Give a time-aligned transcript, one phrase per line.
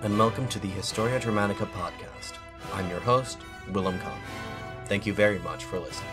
[0.00, 2.34] And welcome to the Historia Dramatica podcast.
[2.72, 3.38] I'm your host,
[3.72, 4.20] Willem Kahn.
[4.86, 6.12] Thank you very much for listening.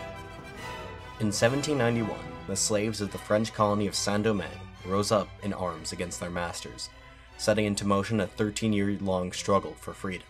[1.20, 2.18] In 1791,
[2.48, 4.50] the slaves of the French colony of Saint Domingue
[4.84, 6.90] rose up in arms against their masters,
[7.38, 10.26] setting into motion a 13 year long struggle for freedom.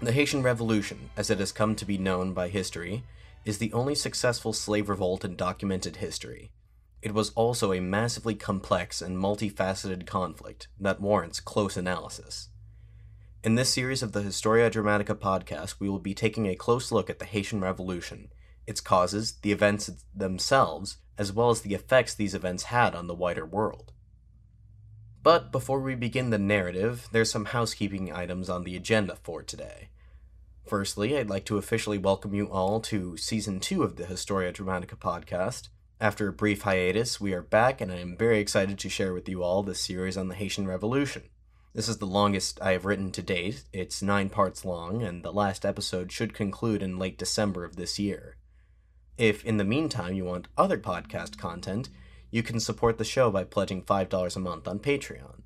[0.00, 3.04] The Haitian Revolution, as it has come to be known by history,
[3.44, 6.50] is the only successful slave revolt in documented history.
[7.02, 12.48] It was also a massively complex and multifaceted conflict that warrants close analysis.
[13.46, 17.08] In this series of the Historia Dramatica podcast, we will be taking a close look
[17.08, 18.32] at the Haitian Revolution,
[18.66, 23.14] its causes, the events themselves, as well as the effects these events had on the
[23.14, 23.92] wider world.
[25.22, 29.90] But before we begin the narrative, there's some housekeeping items on the agenda for today.
[30.66, 34.98] Firstly, I'd like to officially welcome you all to Season 2 of the Historia Dramatica
[34.98, 35.68] podcast.
[36.00, 39.28] After a brief hiatus, we are back, and I am very excited to share with
[39.28, 41.22] you all this series on the Haitian Revolution.
[41.76, 43.64] This is the longest I have written to date.
[43.70, 47.98] It's nine parts long, and the last episode should conclude in late December of this
[47.98, 48.38] year.
[49.18, 51.90] If in the meantime you want other podcast content,
[52.30, 55.42] you can support the show by pledging $5 a month on Patreon.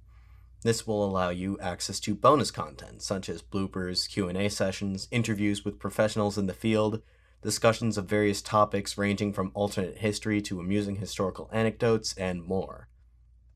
[0.63, 5.81] This will allow you access to bonus content such as bloopers, Q&A sessions, interviews with
[5.81, 7.03] professionals in the field,
[7.43, 12.87] discussions of various topics ranging from alternate history to amusing historical anecdotes, and more.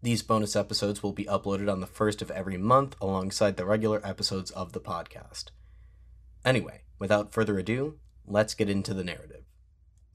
[0.05, 4.07] These bonus episodes will be uploaded on the first of every month alongside the regular
[4.07, 5.45] episodes of the podcast.
[6.45, 9.45] Anyway, without further ado, let's get into the narrative.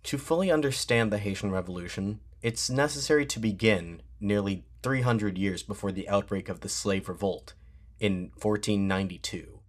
[0.03, 6.07] To fully understand the Haitian Revolution, it's necessary to begin nearly 300 years before the
[6.07, 7.55] outbreak of the slave revolt
[7.99, 9.59] in 1492.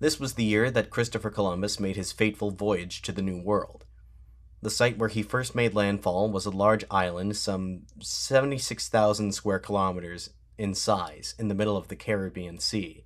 [0.00, 3.84] This was the year that Christopher Columbus made his fateful voyage to the New World.
[4.62, 10.30] The site where he first made landfall was a large island some 76,000 square kilometers
[10.56, 13.04] in size in the middle of the Caribbean Sea.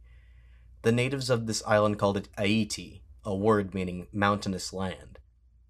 [0.82, 5.18] The natives of this island called it Haiti, a word meaning mountainous land.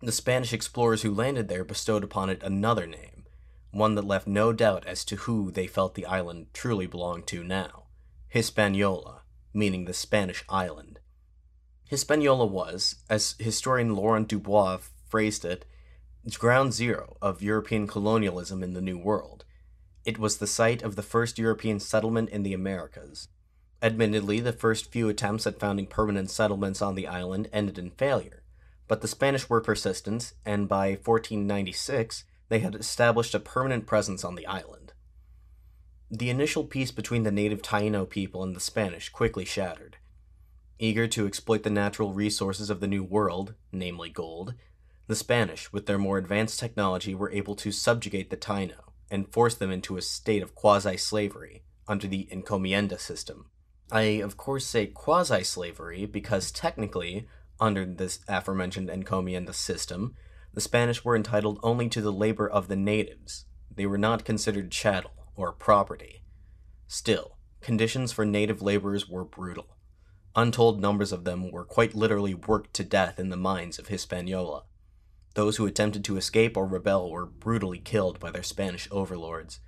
[0.03, 3.25] The Spanish explorers who landed there bestowed upon it another name,
[3.71, 7.45] one that left no doubt as to who they felt the island truly belonged to
[7.45, 7.85] now
[8.27, 9.23] Hispaniola,
[9.55, 10.99] meaning the Spanish island.
[11.85, 15.65] Hispaniola was, as historian Laurent Dubois phrased it,
[16.35, 19.45] ground zero of European colonialism in the New World.
[20.05, 23.29] It was the site of the first European settlement in the Americas.
[23.81, 28.43] Admittedly, the first few attempts at founding permanent settlements on the island ended in failure,
[28.89, 34.35] but the Spanish were persistent, and by 1496 they had established a permanent presence on
[34.35, 34.93] the island.
[36.11, 39.99] The initial peace between the native Taino people and the Spanish quickly shattered.
[40.79, 44.55] Eager to exploit the natural resources of the New World, namely gold,
[45.07, 49.55] the Spanish, with their more advanced technology, were able to subjugate the Taino and force
[49.55, 53.47] them into a state of quasi slavery under the encomienda system.
[53.93, 57.29] I, of course, say quasi slavery because technically,
[57.61, 60.15] under this aforementioned encomienda system,
[60.53, 63.45] the Spanish were entitled only to the labor of the natives.
[63.73, 66.23] They were not considered chattel or property.
[66.89, 69.77] Still, conditions for native laborers were brutal.
[70.35, 74.65] Untold numbers of them were quite literally worked to death in the mines of Hispaniola.
[75.37, 79.61] Those who attempted to escape or rebel were brutally killed by their Spanish overlords.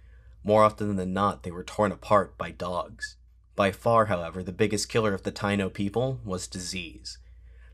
[0.42, 3.16] More often than not, they were torn apart by dogs.
[3.54, 7.18] By far, however, the biggest killer of the Taino people was disease.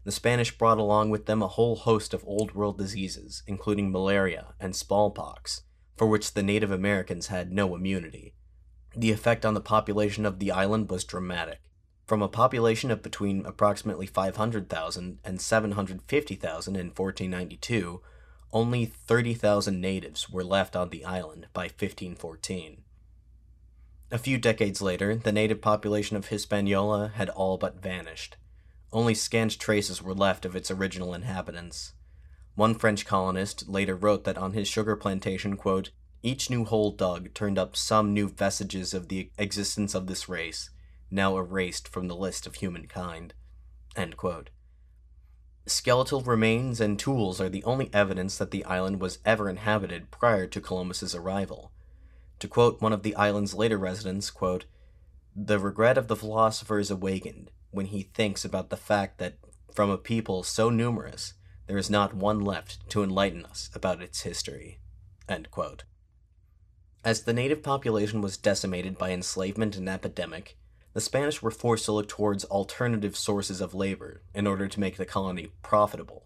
[0.03, 4.55] The Spanish brought along with them a whole host of Old World diseases, including malaria
[4.59, 5.63] and smallpox,
[5.97, 8.35] for which the Native Americans had no immunity.
[8.97, 11.61] The effect on the population of the island was dramatic.
[12.07, 18.03] From a population of between approximately 500,000 and 750,000 in 1492,
[18.53, 22.83] only 30,000 natives were left on the island by 1514.
[24.11, 28.37] A few decades later, the native population of Hispaniola had all but vanished.
[28.93, 31.95] Only scant traces were left of its original inhabitants.
[32.55, 35.91] One French colonist later wrote that on his sugar plantation, quote,
[36.23, 40.71] each new hole dug turned up some new vestiges of the existence of this race,
[41.15, 43.33] now erased from the list of humankind.
[45.67, 50.47] Skeletal remains and tools are the only evidence that the island was ever inhabited prior
[50.47, 51.73] to Columbus's arrival.
[52.41, 54.67] To quote one of the island's later residents, quote,
[55.35, 59.39] The regret of the philosopher is awakened when he thinks about the fact that
[59.73, 61.35] from a people so numerous,
[61.67, 64.81] there is not one left to enlighten us about its history.
[67.05, 70.57] As the native population was decimated by enslavement and epidemic,
[70.95, 74.97] the Spanish were forced to look towards alternative sources of labor in order to make
[74.97, 76.25] the colony profitable.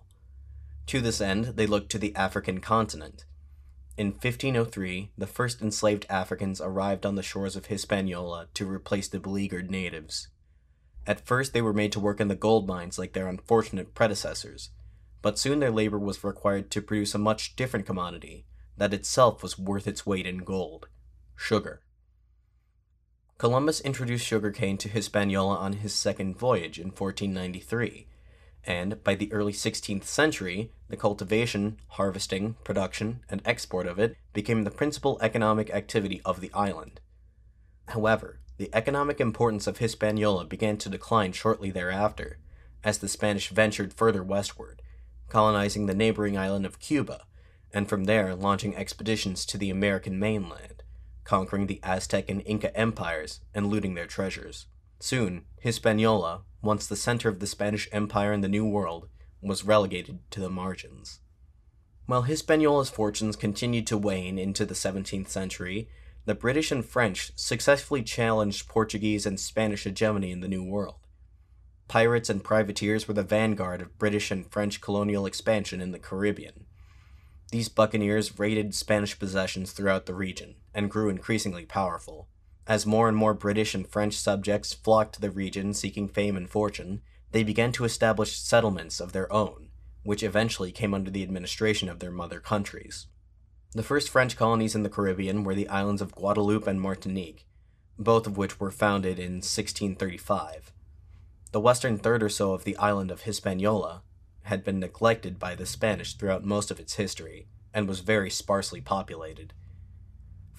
[0.89, 3.25] To this end, they looked to the African continent.
[3.97, 9.19] In 1503, the first enslaved Africans arrived on the shores of Hispaniola to replace the
[9.19, 10.29] beleaguered natives.
[11.07, 14.71] At first, they were made to work in the gold mines like their unfortunate predecessors,
[15.23, 18.45] but soon their labor was required to produce a much different commodity
[18.77, 20.89] that itself was worth its weight in gold
[21.35, 21.81] sugar.
[23.39, 28.09] Columbus introduced sugarcane to Hispaniola on his second voyage in 1493,
[28.65, 34.65] and by the early 16th century, the cultivation, harvesting, production, and export of it became
[34.65, 36.99] the principal economic activity of the island.
[37.87, 42.39] However, the economic importance of Hispaniola began to decline shortly thereafter,
[42.83, 44.83] as the Spanish ventured further westward,
[45.29, 47.23] colonizing the neighboring island of Cuba,
[47.73, 50.83] and from there launching expeditions to the American mainland,
[51.29, 54.65] conquering the Aztec and Inca empires and looting their treasures.
[54.99, 59.11] Soon, Hispaniola, once the center of the Spanish Empire in the New World,
[59.43, 61.21] was relegated to the margins.
[62.07, 65.91] While Hispaniola's fortunes continued to wane into the 17th century,
[66.25, 70.97] the British and French successfully challenged Portuguese and Spanish hegemony in the New World.
[71.89, 76.65] Pirates and privateers were the vanguard of British and French colonial expansion in the Caribbean.
[77.51, 82.29] These buccaneers raided Spanish possessions throughout the region and grew increasingly powerful.
[82.65, 86.49] As more and more British and French subjects flocked to the region seeking fame and
[86.49, 87.03] fortune,
[87.33, 89.71] they began to establish settlements of their own,
[90.05, 93.09] which eventually came under the administration of their mother countries.
[93.73, 97.45] The first French colonies in the Caribbean were the islands of Guadeloupe and Martinique,
[97.99, 100.73] both of which were founded in 1635.
[101.51, 104.05] The western third or so of the island of Hispaniola
[104.43, 108.81] had been neglected by the Spanish throughout most of its history, and was very sparsely
[108.81, 109.55] populated.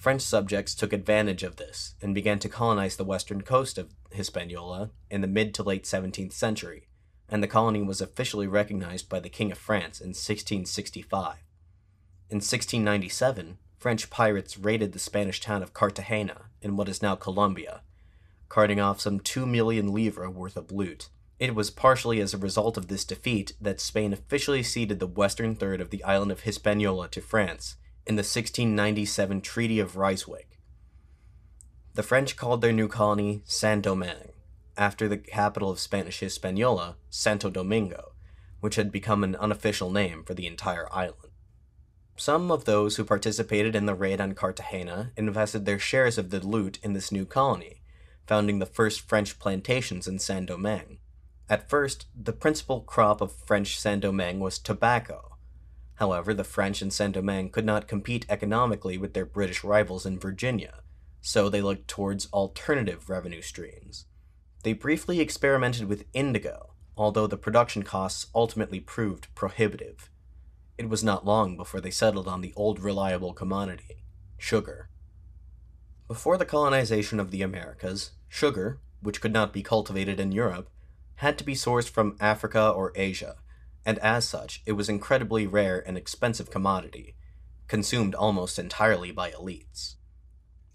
[0.00, 4.92] French subjects took advantage of this and began to colonize the western coast of Hispaniola
[5.10, 6.88] in the mid to late 17th century,
[7.28, 11.34] and the colony was officially recognized by the King of France in 1665.
[12.30, 17.82] In 1697, French pirates raided the Spanish town of Cartagena in what is now Colombia,
[18.48, 21.10] carting off some 2 million livres worth of loot.
[21.38, 25.54] It was partially as a result of this defeat that Spain officially ceded the western
[25.54, 27.76] third of the island of Hispaniola to France
[28.06, 30.58] in the 1697 Treaty of Ryswick.
[31.94, 34.32] The French called their new colony Saint Domingue,
[34.76, 38.12] after the capital of Spanish Hispaniola, Santo Domingo,
[38.60, 41.30] which had become an unofficial name for the entire island.
[42.16, 46.46] Some of those who participated in the raid on Cartagena invested their shares of the
[46.46, 47.82] loot in this new colony,
[48.26, 50.98] founding the first French plantations in Saint Domingue.
[51.48, 55.29] At first, the principal crop of French Saint Domingue was tobacco,
[56.00, 60.18] However, the French in Saint Domingue could not compete economically with their British rivals in
[60.18, 60.80] Virginia,
[61.20, 64.06] so they looked towards alternative revenue streams.
[64.62, 70.08] They briefly experimented with indigo, although the production costs ultimately proved prohibitive.
[70.78, 74.02] It was not long before they settled on the old reliable commodity
[74.38, 74.88] sugar.
[76.08, 80.70] Before the colonization of the Americas, sugar, which could not be cultivated in Europe,
[81.16, 83.36] had to be sourced from Africa or Asia
[83.84, 87.14] and as such, it was an incredibly rare and expensive commodity,
[87.68, 89.94] consumed almost entirely by elites.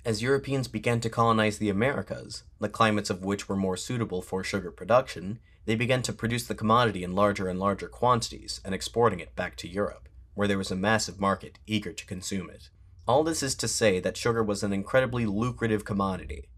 [0.05, 4.43] As Europeans began to colonize the Americas, the climates of which were more suitable for
[4.43, 9.19] sugar production, they began to produce the commodity in larger and larger quantities and exporting
[9.19, 12.69] it back to Europe, where there was a massive market eager to consume it.
[13.07, 16.49] All this is to say that sugar was an incredibly lucrative commodity.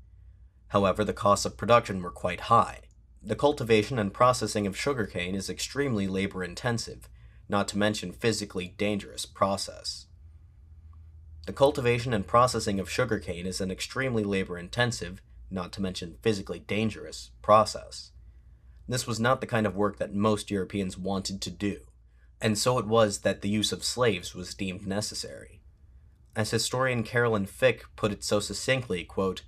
[0.70, 2.82] However, the costs of production were quite high,
[3.22, 7.10] the cultivation and processing of sugarcane is extremely labor intensive,
[7.50, 10.06] not to mention physically dangerous process.
[11.46, 16.60] The cultivation and processing of sugarcane is an extremely labor intensive, not to mention physically
[16.60, 18.12] dangerous, process.
[18.88, 21.80] This was not the kind of work that most Europeans wanted to do,
[22.42, 25.62] and so it was that the use of slaves was deemed necessary.
[26.36, 29.42] As historian Carolyn Fick put it so succinctly, quote,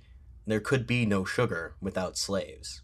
[0.46, 2.82] there could be no sugar without slaves.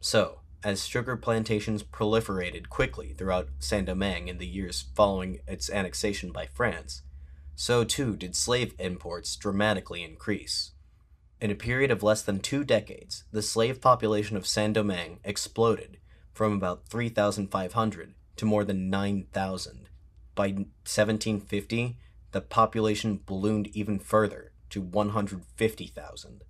[0.00, 6.32] So, as sugar plantations proliferated quickly throughout Saint Domingue in the years following its annexation
[6.32, 7.02] by France,
[7.54, 10.72] so too did slave imports dramatically increase.
[11.40, 15.98] In a period of less than two decades, the slave population of Saint Domingue exploded
[16.32, 19.88] from about 3,500 to more than 9,000.
[20.34, 21.98] By 1750,
[22.32, 26.44] the population ballooned even further to 150,000.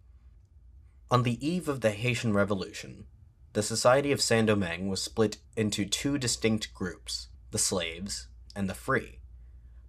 [1.09, 3.05] On the eve of the Haitian Revolution,
[3.53, 8.75] the Society of Saint Domingue was split into two distinct groups the slaves and the
[8.75, 9.21] free.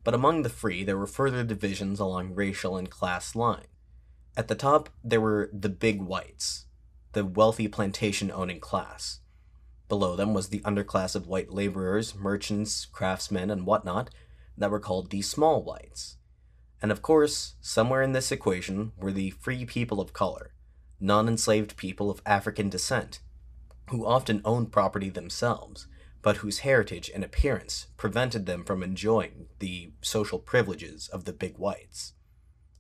[0.03, 3.65] But among the free, there were further divisions along racial and class lines.
[4.38, 6.65] At the top, there were the big whites,
[7.13, 9.21] the wealthy plantation owning class.
[9.89, 14.12] Below them was the underclass of white laborers, merchants, craftsmen, and whatnot
[14.55, 16.17] that were called the small whites.
[16.79, 20.51] And of course, somewhere in this equation were the free people of color,
[21.00, 23.20] non enslaved people of African descent,
[23.89, 25.88] who often owned property themselves,
[26.22, 31.58] but whose heritage and appearance prevented them from enjoying the social privileges of the big
[31.58, 32.13] whites.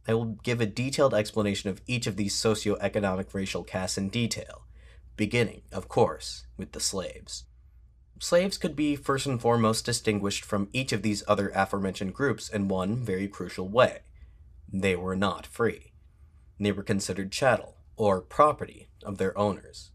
[0.07, 4.65] I will give a detailed explanation of each of these socio-economic racial castes in detail,
[5.15, 7.43] beginning, of course, with the slaves.
[8.19, 12.67] Slaves could be first and foremost distinguished from each of these other aforementioned groups in
[12.67, 13.99] one very crucial way.
[14.71, 15.93] They were not free.
[16.59, 19.91] They were considered chattel, or property, of their owners.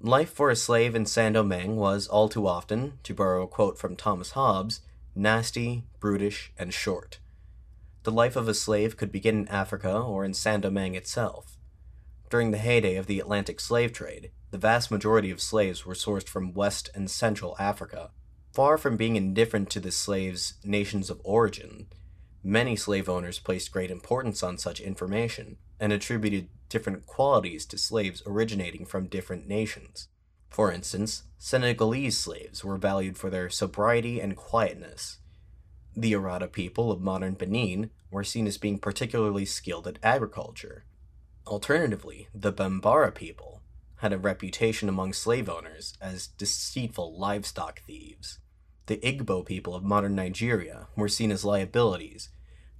[0.00, 3.78] Life for a slave in Saint Domingue was all too often, to borrow a quote
[3.78, 4.80] from Thomas Hobbes,
[5.14, 7.20] nasty, brutish, and short.
[8.02, 11.56] The life of a slave could begin in Africa or in Saint Domingue itself.
[12.28, 16.28] During the heyday of the Atlantic slave trade, the vast majority of slaves were sourced
[16.28, 18.10] from West and Central Africa.
[18.52, 21.86] Far from being indifferent to the slaves' nations of origin,
[22.42, 28.22] many slave owners placed great importance on such information and attributed different qualities to slaves
[28.26, 30.08] originating from different nations.
[30.50, 35.18] For instance, Senegalese slaves were valued for their sobriety and quietness,
[35.96, 40.84] the Arada people of modern Benin were seen as being particularly skilled at agriculture.
[41.46, 43.62] Alternatively, the Bambara people
[43.96, 48.40] had a reputation among slave owners as deceitful livestock thieves.
[48.86, 52.28] The Igbo people of modern Nigeria were seen as liabilities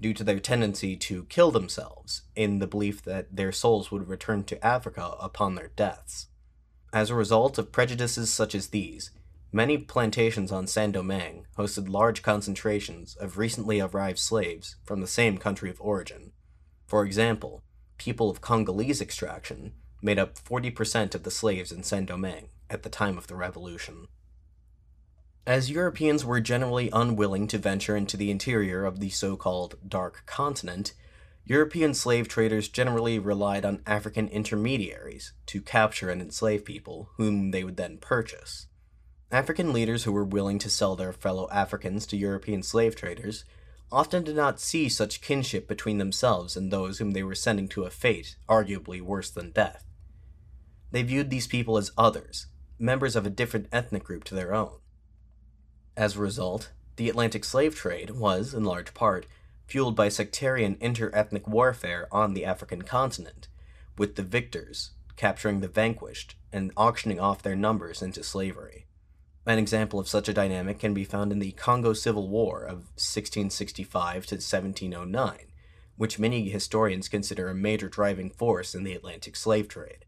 [0.01, 4.45] due to their tendency to kill themselves in the belief that their souls would return
[4.45, 6.27] to Africa upon their deaths.
[6.93, 9.11] As a result of prejudices such as these,
[9.55, 15.39] Many plantations on Saint Domingue hosted large concentrations of recently arrived slaves from the same
[15.39, 16.33] country of origin.
[16.89, 17.63] For example,
[17.97, 22.89] people of Congolese extraction made up 40% of the slaves in Saint Domingue at the
[22.89, 24.09] time of the revolution.
[25.47, 30.23] As Europeans were generally unwilling to venture into the interior of the so called Dark
[30.25, 30.95] Continent,
[31.45, 37.63] European slave traders generally relied on African intermediaries to capture and enslave people, whom they
[37.63, 38.69] would then purchase.
[39.31, 43.45] African leaders who were willing to sell their fellow Africans to European slave traders
[43.93, 47.85] often did not see such kinship between themselves and those whom they were sending to
[47.85, 49.85] a fate arguably worse than death.
[50.91, 52.47] They viewed these people as others,
[52.79, 54.79] members of a different ethnic group to their own.
[55.97, 59.27] As a result, the Atlantic slave trade was, in large part,
[59.67, 63.49] fueled by sectarian inter-ethnic warfare on the African continent,
[63.97, 68.87] with the victors capturing the vanquished and auctioning off their numbers into slavery.
[69.47, 72.89] An example of such a dynamic can be found in the Congo Civil War of
[72.97, 75.39] 1665 to 1709,
[75.97, 80.04] which many historians consider a major driving force in the Atlantic slave trade.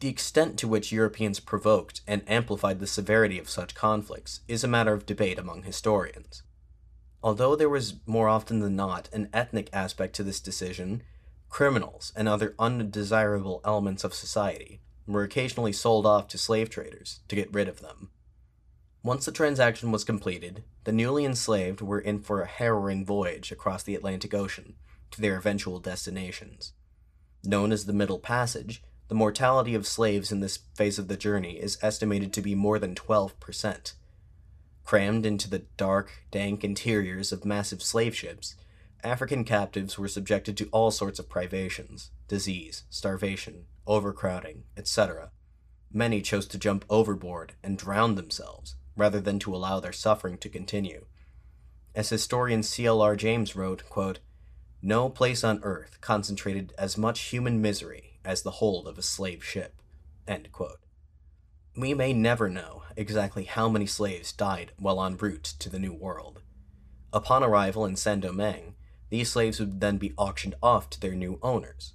[0.00, 4.68] The extent to which Europeans provoked and amplified the severity of such conflicts is a
[4.68, 6.42] matter of debate among historians.
[7.22, 11.02] Although there was more often than not an ethnic aspect to this decision,
[11.48, 17.36] criminals and other undesirable elements of society were occasionally sold off to slave traders to
[17.36, 18.10] get rid of them.
[19.02, 23.82] Once the transaction was completed, the newly enslaved were in for a harrowing voyage across
[23.82, 24.74] the Atlantic Ocean
[25.10, 26.72] to their eventual destinations.
[27.44, 31.52] Known as the Middle Passage, the mortality of slaves in this phase of the journey
[31.52, 33.92] is estimated to be more than 12%.
[34.84, 38.56] Crammed into the dark, dank interiors of massive slave ships,
[39.04, 45.30] African captives were subjected to all sorts of privations disease, starvation, overcrowding, etc.
[45.92, 50.48] Many chose to jump overboard and drown themselves, rather than to allow their suffering to
[50.48, 51.04] continue.
[51.94, 53.14] As historian C.L.R.
[53.14, 54.18] James wrote, quote,
[54.82, 59.42] No place on earth concentrated as much human misery as the hold of a slave
[59.42, 59.80] ship.
[61.76, 65.92] We may never know exactly how many slaves died while en route to the New
[65.92, 66.42] World.
[67.12, 68.74] Upon arrival in Saint Domingue,
[69.08, 71.94] these slaves would then be auctioned off to their new owners.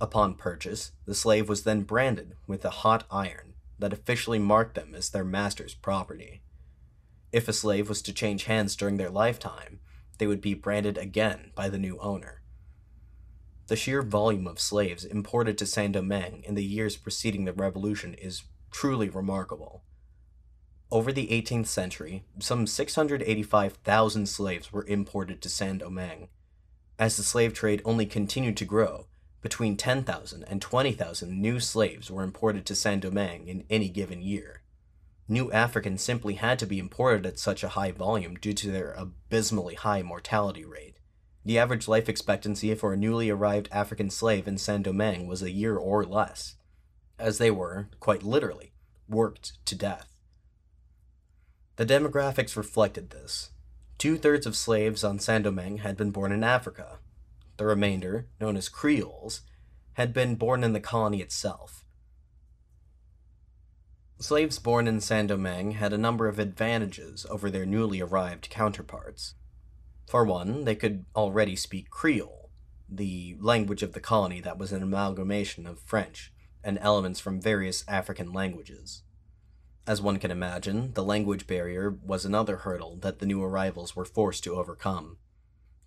[0.00, 4.94] Upon purchase, the slave was then branded with a hot iron that officially marked them
[4.94, 6.42] as their master's property.
[7.32, 9.80] If a slave was to change hands during their lifetime,
[10.18, 12.42] they would be branded again by the new owner.
[13.66, 18.14] The sheer volume of slaves imported to Saint Domingue in the years preceding the revolution
[18.14, 19.82] is truly remarkable.
[20.90, 26.28] Over the 18th century, some 685,000 slaves were imported to Saint Domingue.
[26.98, 29.06] As the slave trade only continued to grow,
[29.40, 34.62] between 10,000 and 20,000 new slaves were imported to Saint Domingue in any given year.
[35.26, 38.92] New Africans simply had to be imported at such a high volume due to their
[38.92, 40.93] abysmally high mortality rate.
[41.44, 45.50] The average life expectancy for a newly arrived African slave in Saint Domingue was a
[45.50, 46.56] year or less,
[47.18, 48.72] as they were, quite literally,
[49.08, 50.08] worked to death.
[51.76, 53.50] The demographics reflected this.
[53.98, 56.98] Two thirds of slaves on Saint Domingue had been born in Africa,
[57.58, 59.42] the remainder, known as Creoles,
[59.94, 61.84] had been born in the colony itself.
[64.18, 69.34] Slaves born in Saint Domingue had a number of advantages over their newly arrived counterparts.
[70.06, 72.50] For one, they could already speak Creole,
[72.88, 76.32] the language of the colony that was an amalgamation of French
[76.62, 79.02] and elements from various African languages.
[79.86, 84.04] As one can imagine, the language barrier was another hurdle that the new arrivals were
[84.04, 85.18] forced to overcome.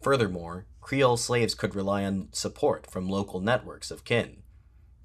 [0.02, 4.44] Furthermore, Creole slaves could rely on support from local networks of kin.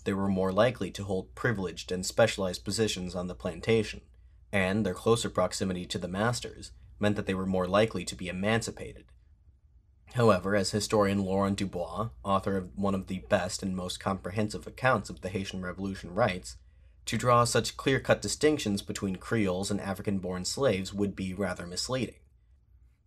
[0.05, 4.03] They were more likely to hold privileged and specialized positions on the plantation,
[4.53, 6.73] and their closer proximity to the masters
[7.03, 9.05] meant that they were more likely to be emancipated.
[10.15, 15.11] However, as historian Laurent Dubois, author of one of the best and most comprehensive accounts
[15.11, 16.57] of the Haitian Revolution, writes,
[17.05, 21.67] to draw such clear cut distinctions between Creoles and African born slaves would be rather
[21.67, 22.15] misleading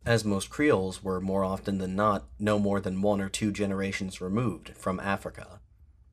[0.06, 4.22] as most Creoles were more often than not no more than one or two generations
[4.22, 5.60] removed from Africa.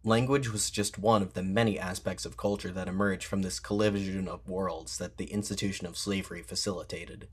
[0.02, 4.26] Language was just one of the many aspects of culture that emerged from this collision
[4.26, 7.28] of worlds that the institution of slavery facilitated.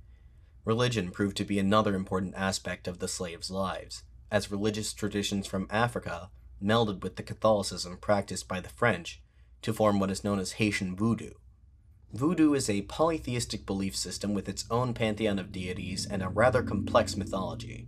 [0.69, 5.65] Religion proved to be another important aspect of the slaves' lives, as religious traditions from
[5.71, 6.29] Africa
[6.63, 9.19] melded with the Catholicism practiced by the French
[9.63, 11.31] to form what is known as Haitian voodoo,
[12.13, 16.61] Voodoo is a polytheistic belief system with its own pantheon of deities and a rather
[16.61, 17.87] complex mythology.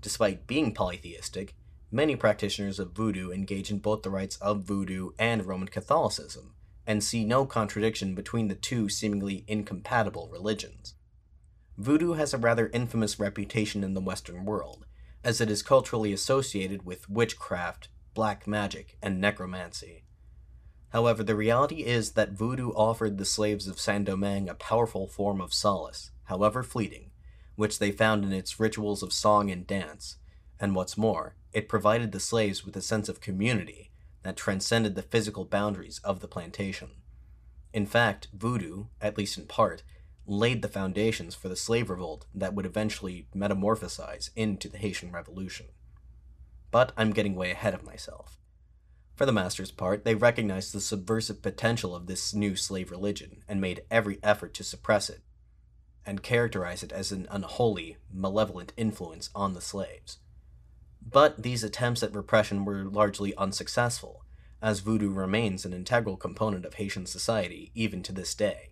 [0.00, 1.54] Despite being polytheistic,
[1.92, 6.54] many practitioners of voodoo engage in both the rites of voodoo and Roman Catholicism,
[6.84, 10.94] and see no contradiction between the two seemingly incompatible religions.
[11.82, 14.86] Voodoo has a rather infamous reputation in the Western world,
[15.24, 20.04] as it is culturally associated with witchcraft, black magic, and necromancy.
[20.90, 25.40] However, the reality is that voodoo offered the slaves of Saint Domingue a powerful form
[25.40, 27.10] of solace, however fleeting,
[27.56, 30.18] which they found in its rituals of song and dance,
[30.60, 33.90] and what's more, it provided the slaves with a sense of community
[34.22, 36.90] that transcended the physical boundaries of the plantation.
[37.72, 39.82] In fact, voodoo, at least in part,
[40.26, 45.66] laid the foundations for the slave revolt that would eventually metamorphosize into the Haitian Revolution.
[46.70, 48.38] But I'm getting way ahead of myself.
[49.14, 53.60] For the master's part, they recognized the subversive potential of this new slave religion and
[53.60, 55.22] made every effort to suppress it
[56.04, 60.18] and characterize it as an unholy, malevolent influence on the slaves.
[61.00, 64.24] But these attempts at repression were largely unsuccessful,
[64.60, 68.71] as voodoo remains an integral component of Haitian society even to this day.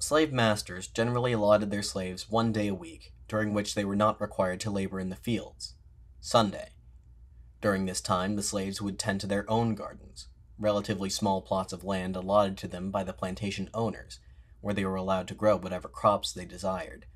[0.00, 4.20] Slave masters generally allotted their slaves one day a week, during which they were not
[4.20, 5.74] required to labor in the fields
[6.20, 6.70] Sunday.
[7.60, 11.82] During this time, the slaves would tend to their own gardens, relatively small plots of
[11.82, 14.20] land allotted to them by the plantation owners,
[14.60, 17.06] where they were allowed to grow whatever crops they desired.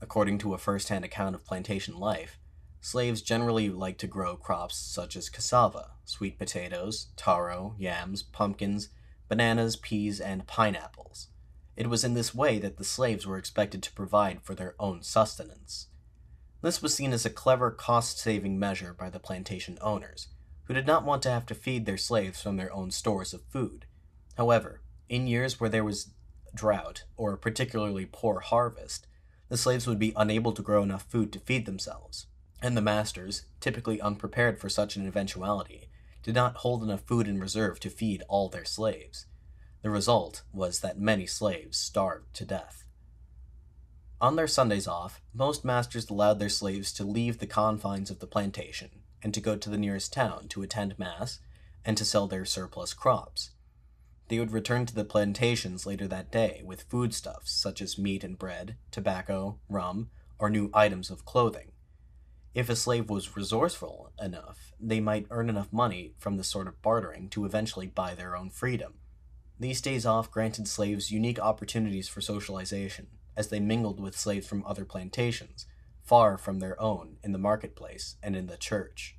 [0.00, 2.38] According to a first hand account of plantation life,
[2.80, 8.88] slaves generally liked to grow crops such as cassava, sweet potatoes, taro, yams, pumpkins,
[9.28, 11.28] bananas, peas, and pineapples.
[11.76, 15.02] It was in this way that the slaves were expected to provide for their own
[15.02, 15.88] sustenance.
[16.62, 20.28] This was seen as a clever cost saving measure by the plantation owners,
[20.64, 23.42] who did not want to have to feed their slaves from their own stores of
[23.50, 23.84] food.
[24.36, 26.12] However, in years where there was
[26.54, 29.06] drought or a particularly poor harvest,
[29.48, 32.26] the slaves would be unable to grow enough food to feed themselves,
[32.62, 35.90] and the masters, typically unprepared for such an eventuality,
[36.22, 39.26] did not hold enough food in reserve to feed all their slaves.
[39.82, 42.84] The result was that many slaves starved to death.
[44.20, 48.26] On their Sundays off, most masters allowed their slaves to leave the confines of the
[48.26, 48.90] plantation
[49.22, 51.40] and to go to the nearest town to attend Mass
[51.84, 53.50] and to sell their surplus crops.
[54.28, 58.38] They would return to the plantations later that day with foodstuffs such as meat and
[58.38, 61.72] bread, tobacco, rum, or new items of clothing.
[62.54, 66.80] If a slave was resourceful enough, they might earn enough money from this sort of
[66.80, 68.94] bartering to eventually buy their own freedom.
[69.58, 74.64] These days off granted slaves unique opportunities for socialization, as they mingled with slaves from
[74.66, 75.66] other plantations,
[76.02, 79.16] far from their own, in the marketplace and in the church.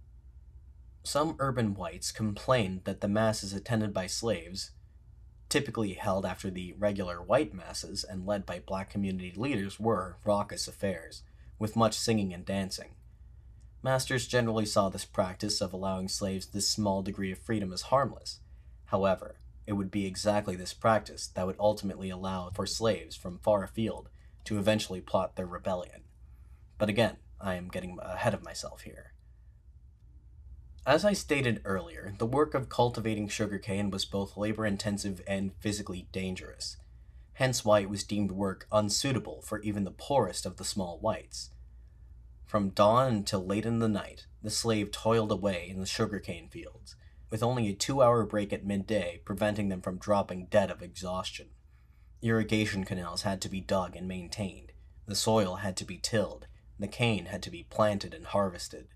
[1.04, 4.72] Some urban whites complained that the masses attended by slaves,
[5.50, 10.68] typically held after the regular white masses and led by black community leaders, were raucous
[10.68, 11.24] affairs,
[11.58, 12.90] with much singing and dancing.
[13.82, 18.40] Masters generally saw this practice of allowing slaves this small degree of freedom as harmless.
[18.86, 19.38] However,
[19.68, 24.10] it would be exactly this practice that would ultimately allow for slaves from far afield
[24.46, 26.04] to eventually plot their rebellion.
[26.78, 29.14] But again, I am getting ahead of myself here.
[30.86, 36.08] As I stated earlier, the work of cultivating sugarcane was both labor intensive and physically
[36.14, 36.78] dangerous,
[37.34, 41.50] hence why it was deemed work unsuitable for even the poorest of the small whites.
[42.46, 46.96] From dawn until late in the night, the slave toiled away in the sugarcane fields,
[47.30, 51.50] with only a two hour break at midday preventing them from dropping dead of exhaustion.
[52.22, 54.72] Irrigation canals had to be dug and maintained,
[55.06, 56.48] the soil had to be tilled,
[56.80, 58.88] the cane had to be planted and harvested.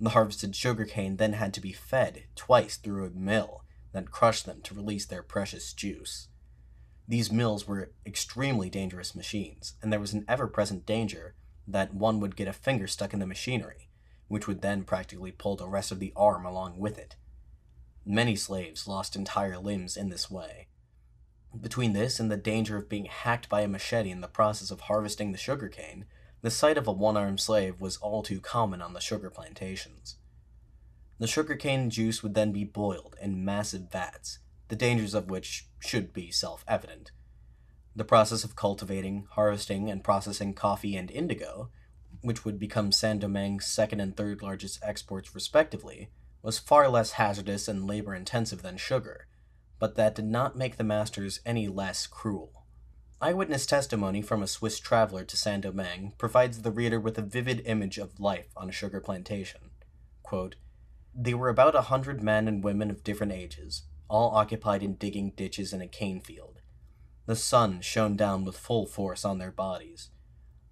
[0.00, 4.60] The harvested sugarcane then had to be fed twice through a mill that crushed them
[4.62, 6.28] to release their precious juice.
[7.08, 11.34] These mills were extremely dangerous machines, and there was an ever present danger
[11.66, 13.88] that one would get a finger stuck in the machinery,
[14.28, 17.16] which would then practically pull the rest of the arm along with it.
[18.08, 20.68] Many slaves lost entire limbs in this way.
[21.60, 24.82] Between this and the danger of being hacked by a machete in the process of
[24.82, 26.04] harvesting the sugarcane,
[26.40, 30.18] the sight of a one armed slave was all too common on the sugar plantations.
[31.18, 34.38] The sugarcane juice would then be boiled in massive vats,
[34.68, 37.10] the dangers of which should be self evident.
[37.96, 41.70] The process of cultivating, harvesting, and processing coffee and indigo,
[42.20, 46.10] which would become Saint Domingue's second and third largest exports respectively,
[46.46, 49.26] was far less hazardous and labor intensive than sugar,
[49.80, 52.64] but that did not make the masters any less cruel.
[53.20, 57.62] Eyewitness testimony from a Swiss traveler to Saint Domingue provides the reader with a vivid
[57.66, 59.72] image of life on a sugar plantation.
[60.22, 60.54] Quote,
[61.12, 65.30] they were about a hundred men and women of different ages, all occupied in digging
[65.30, 66.60] ditches in a cane field.
[67.26, 70.10] The sun shone down with full force on their bodies.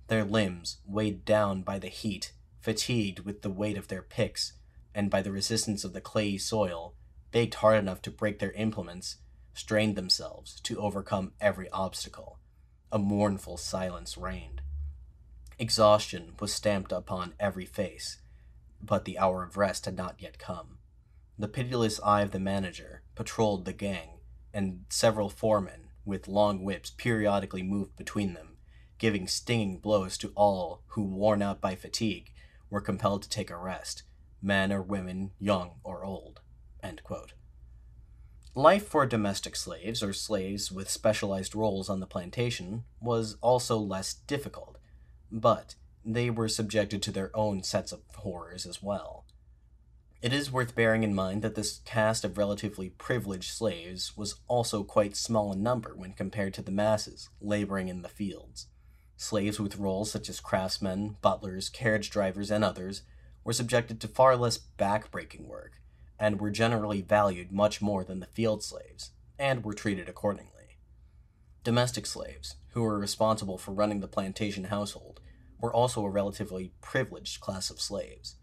[0.07, 4.53] Their limbs, weighed down by the heat, fatigued with the weight of their picks,
[4.95, 6.95] and by the resistance of the clayey soil,
[7.33, 9.17] baked hard enough to break their implements,
[9.53, 12.39] strained themselves to overcome every obstacle.
[12.93, 14.63] A mournful silence reigned.
[15.59, 18.19] Exhaustion was stamped upon every face,
[18.81, 20.79] but the hour of rest had not yet come.
[21.39, 24.21] The pitiless eye of the manager patrolled the gang,
[24.53, 28.59] and several foremen, with long whips, periodically moved between them,
[28.99, 32.33] giving stinging blows to all who, worn out by fatigue,
[32.71, 34.05] were compelled to take a rest,
[34.45, 36.41] men or women, young or old.
[38.57, 44.15] Life for domestic slaves, or slaves with specialized roles on the plantation, was also less
[44.15, 44.79] difficult,
[45.33, 49.25] but they were subjected to their own sets of horrors as well.
[50.23, 54.85] It is worth bearing in mind that this caste of relatively privileged slaves was also
[54.85, 58.69] quite small in number when compared to the masses laboring in the fields.
[59.17, 63.03] Slaves with roles such as craftsmen, butlers, carriage drivers, and others
[63.45, 65.81] were subjected to far less back-breaking work,
[66.19, 70.79] and were generally valued much more than the field slaves, and were treated accordingly.
[71.63, 75.21] Domestic slaves, who were responsible for running the plantation household,
[75.61, 78.37] were also a relatively privileged class of slaves.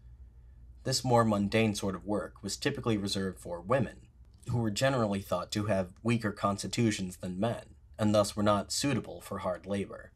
[0.84, 4.08] This more mundane sort of work was typically reserved for women,
[4.50, 9.20] who were generally thought to have weaker constitutions than men, and thus were not suitable
[9.20, 10.10] for hard labor.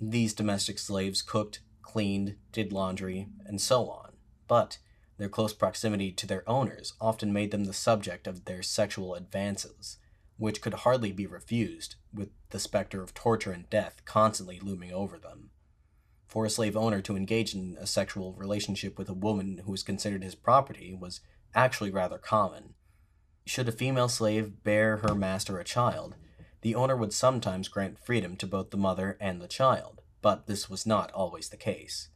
[0.00, 4.09] These domestic slaves cooked, cleaned, did laundry, and so on,
[4.50, 4.78] but
[5.16, 9.98] their close proximity to their owners often made them the subject of their sexual advances,
[10.38, 15.18] which could hardly be refused, with the specter of torture and death constantly looming over
[15.18, 15.50] them
[16.30, 19.82] for a slave owner to engage in a sexual relationship with a woman who was
[19.82, 21.20] considered his property was
[21.56, 22.74] actually rather common.
[23.46, 26.14] Should a female slave bear her master a child,
[26.62, 30.70] the owner would sometimes grant freedom to both the mother and the child, but this
[30.70, 32.10] was not always the case.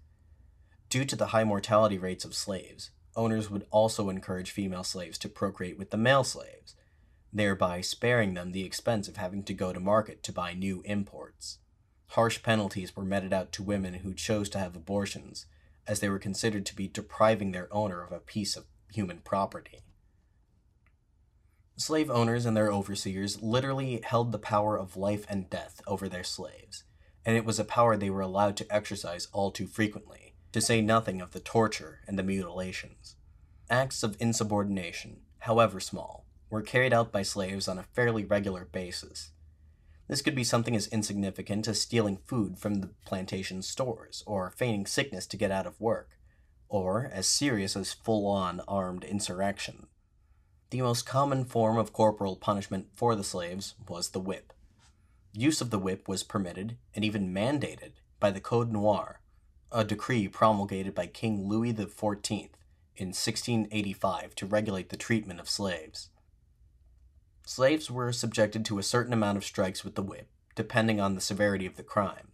[0.89, 5.29] Due to the high mortality rates of slaves, owners would also encourage female slaves to
[5.29, 6.75] procreate with the male slaves,
[7.33, 11.59] thereby sparing them the expense of having to go to market to buy new imports.
[12.09, 15.47] Harsh penalties were meted out to women who chose to have abortions,
[15.87, 19.81] as they were considered to be depriving their owner of a piece of human property.
[21.77, 26.23] Slave owners and their overseers literally held the power of life and death over their
[26.23, 26.85] slaves,
[27.27, 30.81] and it was a power they were allowed to exercise all too frequently, to say
[30.81, 33.17] nothing of the torture and the mutilations.
[33.69, 39.33] Acts of insubordination, however small, were carried out by slaves on a fairly regular basis,
[40.09, 44.87] this could be something as insignificant as stealing food from the plantation stores, or feigning
[44.87, 46.19] sickness to get out of work,
[46.69, 49.87] or as serious as full on armed insurrection.
[50.71, 54.53] The most common form of corporal punishment for the slaves was the whip.
[55.33, 59.21] Use of the whip was permitted, and even mandated, by the Code Noir,
[59.75, 62.51] a decree promulgated by King Louis XIV
[62.97, 66.11] in 1685 to regulate the treatment of slaves.
[67.45, 71.21] Slaves were subjected to a certain amount of strikes with the whip, depending on the
[71.21, 72.29] severity of the crime.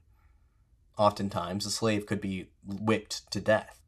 [0.99, 3.81] Oftentimes, a slave could be whipped to death.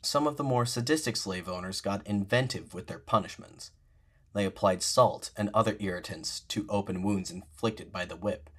[0.00, 3.72] Some of the more sadistic slave owners got inventive with their punishments.
[4.34, 8.50] They applied salt and other irritants to open wounds inflicted by the whip.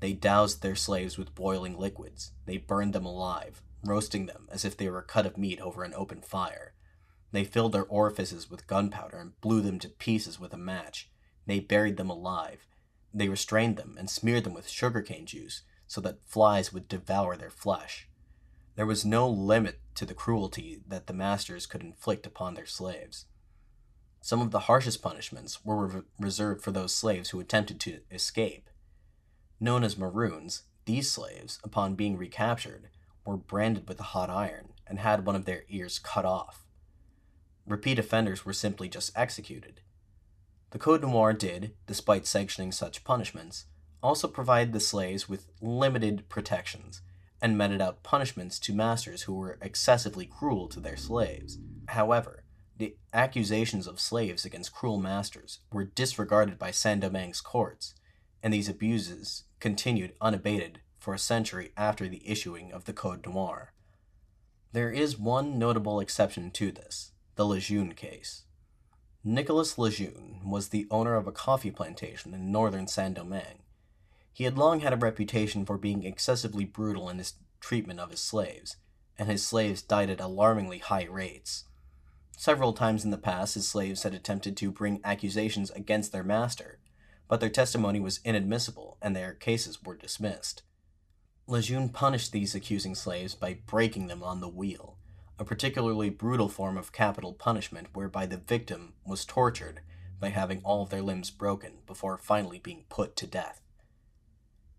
[0.00, 2.32] They doused their slaves with boiling liquids.
[2.46, 5.84] They burned them alive, roasting them as if they were a cut of meat over
[5.84, 6.74] an open fire.
[7.32, 11.10] They filled their orifices with gunpowder and blew them to pieces with a match.
[11.46, 12.66] They buried them alive.
[13.12, 17.50] They restrained them and smeared them with sugarcane juice so that flies would devour their
[17.50, 18.08] flesh.
[18.76, 23.26] There was no limit to the cruelty that the masters could inflict upon their slaves.
[24.20, 28.68] Some of the harshest punishments were re- reserved for those slaves who attempted to escape.
[29.58, 32.88] Known as Maroons, these slaves, upon being recaptured,
[33.28, 36.64] were branded with a hot iron and had one of their ears cut off.
[37.66, 39.82] Repeat offenders were simply just executed.
[40.70, 43.66] The Code Noir did, despite sanctioning such punishments,
[44.02, 47.02] also provide the slaves with limited protections
[47.42, 51.58] and meted out punishments to masters who were excessively cruel to their slaves.
[51.88, 52.44] However,
[52.78, 57.94] the accusations of slaves against cruel masters were disregarded by Saint Domingue's courts,
[58.42, 63.72] and these abuses continued unabated for a century after the issuing of the Code Noir.
[64.74, 68.44] There is one notable exception to this the Lejeune case.
[69.24, 73.62] Nicolas Lejeune was the owner of a coffee plantation in northern Saint Domingue.
[74.34, 78.20] He had long had a reputation for being excessively brutal in his treatment of his
[78.20, 78.76] slaves,
[79.18, 81.64] and his slaves died at alarmingly high rates.
[82.36, 86.80] Several times in the past, his slaves had attempted to bring accusations against their master,
[87.28, 90.64] but their testimony was inadmissible and their cases were dismissed.
[91.50, 94.98] Lejeune punished these accusing slaves by breaking them on the wheel,
[95.38, 99.80] a particularly brutal form of capital punishment whereby the victim was tortured
[100.20, 103.62] by having all of their limbs broken before finally being put to death.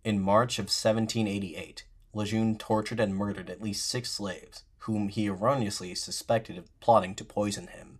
[0.03, 5.95] In March of 1788, Lejeune tortured and murdered at least six slaves, whom he erroneously
[5.95, 7.97] suspected of plotting to poison him.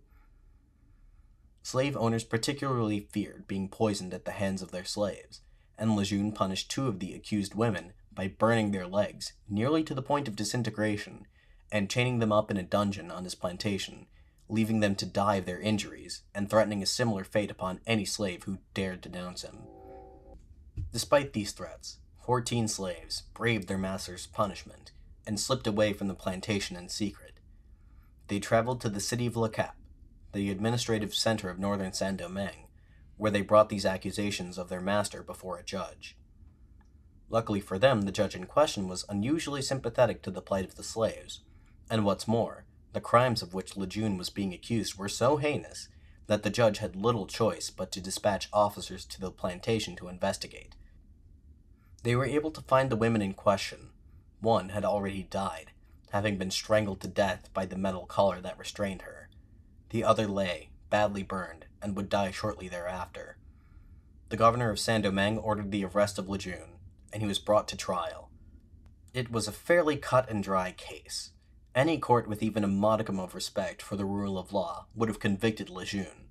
[1.64, 5.40] Slave owners particularly feared being poisoned at the hands of their slaves,
[5.76, 10.02] and Lejeune punished two of the accused women by burning their legs nearly to the
[10.02, 11.26] point of disintegration
[11.72, 14.06] and chaining them up in a dungeon on his plantation,
[14.48, 18.42] leaving them to die of their injuries, and threatening a similar fate upon any slave
[18.44, 19.58] who dared denounce him.
[20.92, 24.90] Despite these threats, fourteen slaves braved their master's punishment
[25.26, 27.34] and slipped away from the plantation in secret.
[28.26, 29.76] They traveled to the city of Le Cap,
[30.32, 32.68] the administrative center of northern Saint Domingue,
[33.16, 36.16] where they brought these accusations of their master before a judge.
[37.30, 40.82] Luckily for them, the judge in question was unusually sympathetic to the plight of the
[40.82, 41.40] slaves,
[41.88, 45.88] and what's more, the crimes of which Lejeune was being accused were so heinous
[46.26, 50.74] that the judge had little choice but to dispatch officers to the plantation to investigate.
[52.02, 53.90] They were able to find the women in question.
[54.40, 55.70] One had already died,
[56.10, 59.28] having been strangled to death by the metal collar that restrained her.
[59.90, 63.36] The other lay, badly burned, and would die shortly thereafter.
[64.30, 66.78] The governor of Saint Domingue ordered the arrest of Lejeune,
[67.12, 68.30] and he was brought to trial.
[69.12, 71.30] It was a fairly cut and dry case.
[71.74, 75.20] Any court with even a modicum of respect for the rule of law would have
[75.20, 76.28] convicted Lejeune.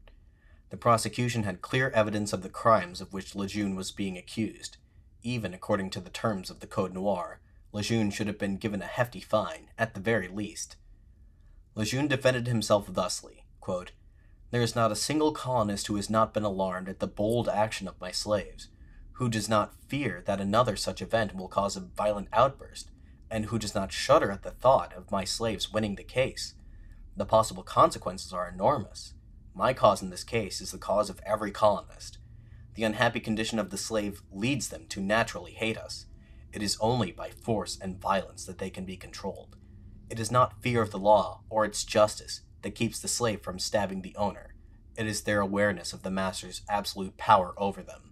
[0.70, 4.78] The prosecution had clear evidence of the crimes of which Lejeune was being accused.
[5.24, 7.40] Even according to the terms of the Code Noir,
[7.72, 10.76] Lejeune should have been given a hefty fine, at the very least.
[11.76, 13.92] Lejeune defended himself thusly quote,
[14.50, 17.88] There is not a single colonist who has not been alarmed at the bold action
[17.88, 18.68] of my slaves,
[19.20, 22.90] who does not fear that another such event will cause a violent outburst,
[23.30, 26.54] and who does not shudder at the thought of my slaves winning the case.
[27.18, 29.16] The possible consequences are enormous.
[29.54, 32.18] My cause in this case is the cause of every colonist.
[32.76, 36.06] The unhappy condition of the slave leads them to naturally hate us.
[36.54, 39.58] It is only by force and violence that they can be controlled.
[40.10, 43.60] It is not fear of the law or its justice that keeps the slave from
[43.60, 44.56] stabbing the owner.
[44.96, 48.09] It is their awareness of the master's absolute power over them.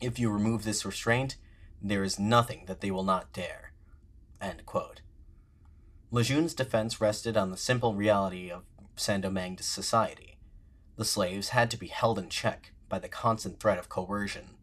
[0.00, 1.36] If you remove this restraint,
[1.82, 3.72] there is nothing that they will not dare.
[6.10, 8.64] Lejeune's defense rested on the simple reality of
[8.96, 10.38] Saint Domingue society.
[10.96, 14.56] The slaves had to be held in check by the constant threat of coercion.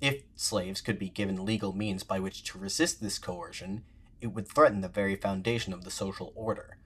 [0.00, 3.84] If slaves could be given legal means by which to resist this coercion,
[4.20, 6.76] it would threaten the very foundation of the social order.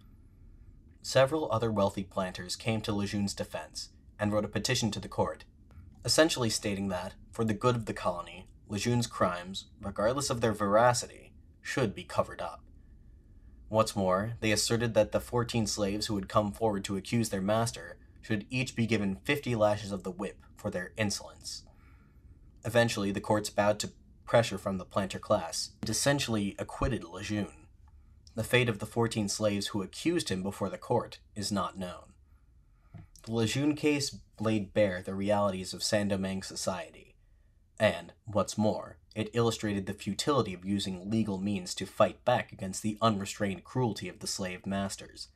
[1.02, 3.88] Several other wealthy planters came to Lejeune's defense
[4.20, 5.44] and wrote a petition to the court,
[6.04, 11.32] essentially stating that, for the good of the colony, Lejeune's crimes, regardless of their veracity,
[11.60, 12.62] should be covered up.
[13.68, 17.40] What's more, they asserted that the 14 slaves who had come forward to accuse their
[17.40, 21.64] master should each be given 50 lashes of the whip for their insolence.
[22.64, 23.92] Eventually, the courts bowed to
[24.24, 27.66] pressure from the planter class and essentially acquitted Lejeune.
[28.34, 32.12] The fate of the 14 slaves who accused him before the court is not known.
[33.24, 37.12] The Lejeune case laid bare the realities of Saint Domingue society,
[37.78, 42.82] and, what's more, it illustrated the futility of using legal means to fight back against
[42.82, 45.28] the unrestrained cruelty of the slave masters.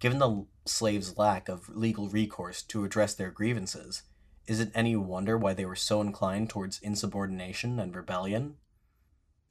[0.00, 4.02] Given the slaves' lack of legal recourse to address their grievances,
[4.46, 8.56] is it any wonder why they were so inclined towards insubordination and rebellion?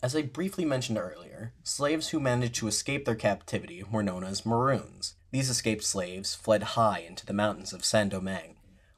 [0.04, 4.46] As I briefly mentioned earlier, slaves who managed to escape their captivity were known as
[4.46, 5.16] Maroons.
[5.32, 8.53] These escaped slaves fled high into the mountains of Saint Domingue,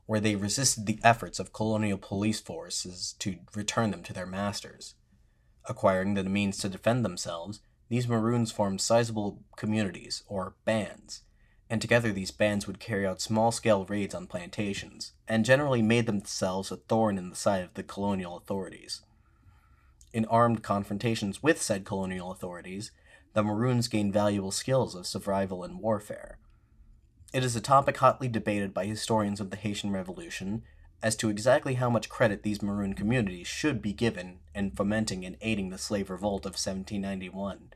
[0.05, 4.95] where they resisted the efforts of colonial police forces to return them to their masters.
[5.67, 11.21] Acquiring the means to defend themselves, these Maroons formed sizable communities, or bands,
[11.69, 16.05] and together these bands would carry out small scale raids on plantations, and generally made
[16.05, 19.01] themselves a thorn in the side of the colonial authorities.
[20.13, 22.91] In armed confrontations with said colonial authorities,
[23.33, 26.37] the Maroons gained valuable skills of survival and warfare.
[27.35, 30.63] It is a topic hotly debated by historians of the Haitian Revolution
[31.03, 35.35] as to exactly how much credit these Maroon communities should be given in fomenting and
[35.41, 37.73] aiding the slave revolt of 1791,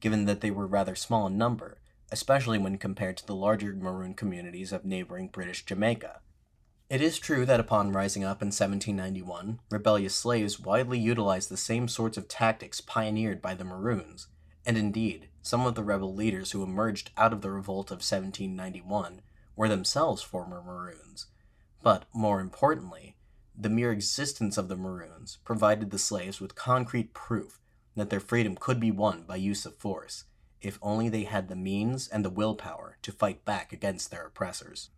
[0.00, 1.76] given that they were rather small in number
[2.10, 6.20] especially when compared to the larger Maroon communities of neighboring British Jamaica.
[6.90, 11.88] It is true that upon rising up in 1791, rebellious slaves widely utilized the same
[11.88, 14.28] sorts of tactics pioneered by the Maroons,
[14.66, 19.20] and indeed, some of the rebel leaders who emerged out of the revolt of 1791
[19.56, 21.26] were themselves former Maroons.
[21.82, 23.16] But, more importantly,
[23.56, 27.60] the mere existence of the Maroons provided the slaves with concrete proof
[27.96, 30.24] that their freedom could be won by use of force,
[30.62, 34.90] if only they had the means and the willpower to fight back against their oppressors.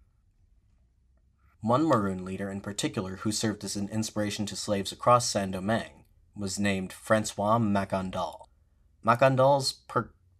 [1.61, 6.05] One Maroon leader in particular who served as an inspiration to slaves across Saint Domingue
[6.37, 8.49] was named Francois Macandal.
[9.03, 9.73] Macandal's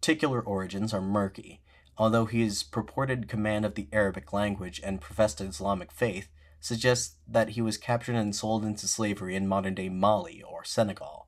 [0.05, 1.63] particular origins are murky,
[1.97, 6.27] although his purported command of the Arabic language and professed Islamic faith
[6.59, 11.27] suggests that he was captured and sold into slavery in modern day Mali or Senegal.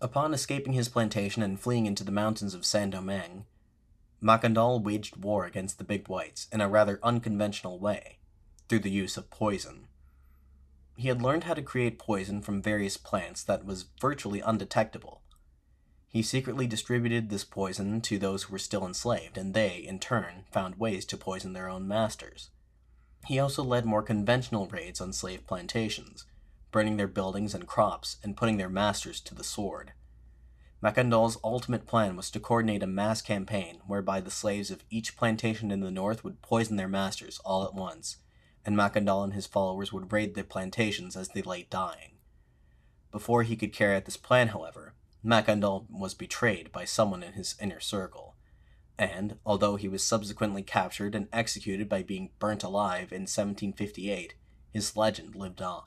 [0.00, 3.44] Upon escaping his plantation and fleeing into the mountains of Saint Domingue,
[4.20, 8.18] Macandal waged war against the Big Whites in a rather unconventional way,
[8.68, 9.86] through the use of poison.
[10.96, 15.22] He had learned how to create poison from various plants that was virtually undetectable.
[16.10, 20.44] He secretly distributed this poison to those who were still enslaved, and they, in turn,
[20.50, 22.50] found ways to poison their own masters.
[23.26, 26.26] He also led more conventional raids on slave plantations,
[26.72, 29.92] burning their buildings and crops, and putting their masters to the sword.
[30.82, 35.70] Macandal's ultimate plan was to coordinate a mass campaign whereby the slaves of each plantation
[35.70, 38.16] in the north would poison their masters all at once,
[38.66, 42.18] and Macandal and his followers would raid the plantations as they lay dying.
[43.12, 47.54] Before he could carry out this plan, however, Macandal was betrayed by someone in his
[47.60, 48.36] inner circle,
[48.98, 54.34] and, although he was subsequently captured and executed by being burnt alive in 1758,
[54.72, 55.82] his legend lived on.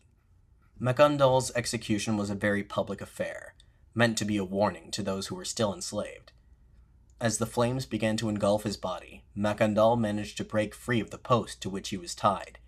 [0.79, 3.55] Macandal's execution was a very public affair,
[3.95, 6.31] meant to be a warning to those who were still enslaved.
[7.21, 11.17] As the flames began to engulf his body, Macandal managed to break free of the
[11.17, 12.59] post to which he was tied.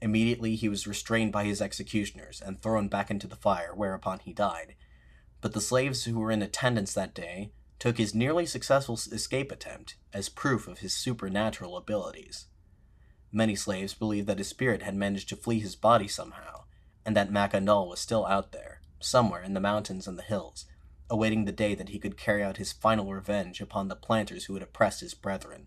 [0.00, 4.32] Immediately he was restrained by his executioners and thrown back into the fire, whereupon he
[4.32, 4.74] died.
[5.42, 9.96] But the slaves who were in attendance that day took his nearly successful escape attempt
[10.14, 12.46] as proof of his supernatural abilities.
[13.32, 16.62] Many slaves believed that his spirit had managed to flee his body somehow,
[17.04, 20.64] and that Macandal was still out there, somewhere in the mountains and the hills,
[21.10, 24.54] awaiting the day that he could carry out his final revenge upon the planters who
[24.54, 25.66] had oppressed his brethren.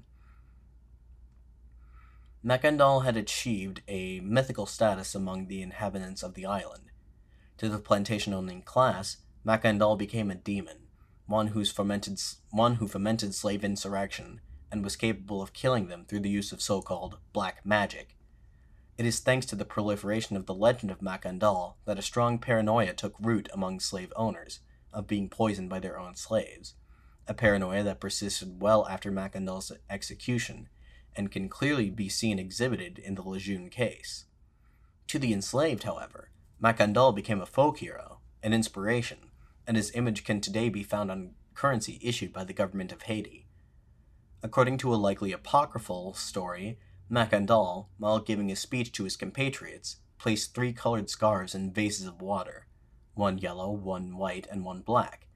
[2.45, 6.91] Macandal had achieved a mythical status among the inhabitants of the island.
[7.57, 10.87] To the plantation-owning class, Macandal became a demon,
[11.27, 12.19] one, who's fomented,
[12.49, 14.41] one who fomented slave insurrection
[14.71, 18.15] and was capable of killing them through the use of so-called black magic,
[18.97, 22.93] it is thanks to the proliferation of the legend of Macandal that a strong paranoia
[22.93, 24.61] took root among slave owners
[24.93, 26.75] of being poisoned by their own slaves,
[27.27, 30.69] a paranoia that persisted well after Macandal's execution
[31.13, 34.25] and can clearly be seen exhibited in the Lejeune case.
[35.07, 36.31] To the enslaved, however,
[36.63, 39.24] Macandal became a folk hero, an inspiration,
[39.67, 43.47] and his image can today be found on currency issued by the government of Haiti.
[44.43, 46.77] According to a likely apocryphal story,
[47.09, 52.21] Macandal, while giving a speech to his compatriots, placed three colored scarves in vases of
[52.21, 52.67] water,
[53.13, 55.27] one yellow, one white, and one black.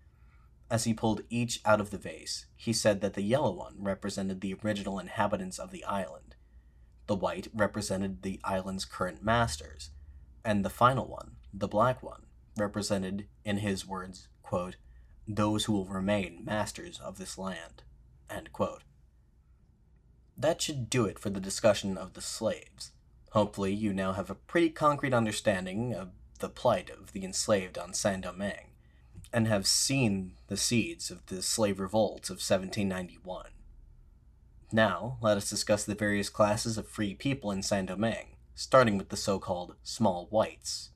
[0.70, 4.42] As he pulled each out of the vase, he said that the yellow one represented
[4.42, 6.36] the original inhabitants of the island,
[7.08, 9.90] the white represented the island's current masters,
[10.46, 12.24] and the final one, the black one,
[12.60, 14.76] represented, in his words, quote,
[15.28, 17.84] those who will remain masters of this land.
[20.38, 22.92] That should do it for the discussion of the slaves.
[23.32, 27.94] Hopefully, you now have a pretty concrete understanding of the plight of the enslaved on
[27.94, 28.72] Saint Domingue,
[29.34, 33.48] and have seen the seeds of the slave revolt of 1791.
[34.72, 39.10] Now, let us discuss the various classes of free people in Saint Domingue, starting with
[39.10, 40.92] the so called small whites.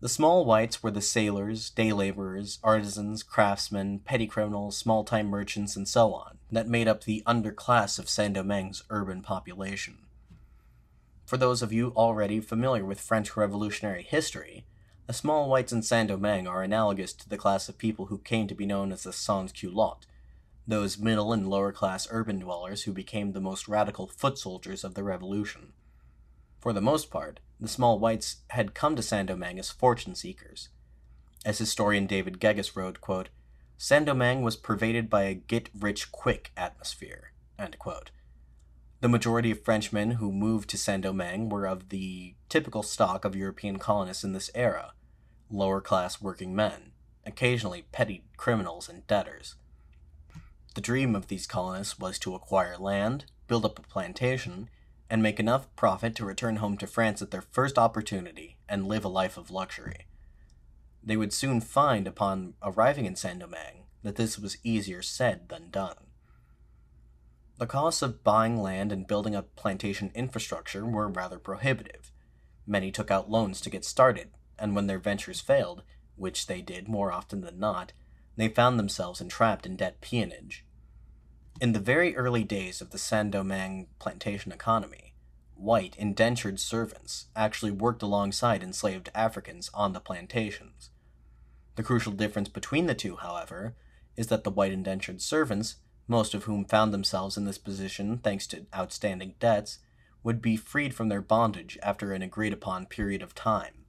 [0.00, 5.76] The small whites were the sailors, day laborers, artisans, craftsmen, petty criminals, small time merchants,
[5.76, 9.98] and so on, that made up the underclass of Saint Domingue's urban population.
[11.26, 14.64] For those of you already familiar with French Revolutionary history,
[15.06, 18.46] the small whites in Saint Domingue are analogous to the class of people who came
[18.46, 20.06] to be known as the sans culottes,
[20.66, 24.94] those middle and lower class urban dwellers who became the most radical foot soldiers of
[24.94, 25.74] the revolution.
[26.58, 30.70] For the most part, the small whites had come to Saint Domingue as fortune seekers.
[31.44, 33.28] As historian David Geggus wrote, quote,
[33.88, 37.32] Domingue was pervaded by a get rich quick atmosphere.
[39.00, 43.36] The majority of Frenchmen who moved to Saint Domingue were of the typical stock of
[43.36, 44.92] European colonists in this era
[45.50, 46.92] lower class working men,
[47.26, 49.56] occasionally petty criminals and debtors.
[50.74, 54.68] The dream of these colonists was to acquire land, build up a plantation,
[55.10, 59.04] and make enough profit to return home to France at their first opportunity and live
[59.04, 60.06] a life of luxury.
[61.02, 65.70] They would soon find, upon arriving in Saint Domingue, that this was easier said than
[65.70, 65.96] done.
[67.58, 72.12] The costs of buying land and building up plantation infrastructure were rather prohibitive.
[72.66, 75.82] Many took out loans to get started, and when their ventures failed,
[76.16, 77.92] which they did more often than not,
[78.36, 80.64] they found themselves entrapped in debt peonage.
[81.60, 85.12] In the very early days of the Saint Domingue plantation economy,
[85.54, 90.88] white indentured servants actually worked alongside enslaved Africans on the plantations.
[91.76, 93.76] The crucial difference between the two, however,
[94.16, 95.76] is that the white indentured servants,
[96.08, 99.80] most of whom found themselves in this position thanks to outstanding debts,
[100.22, 103.84] would be freed from their bondage after an agreed upon period of time.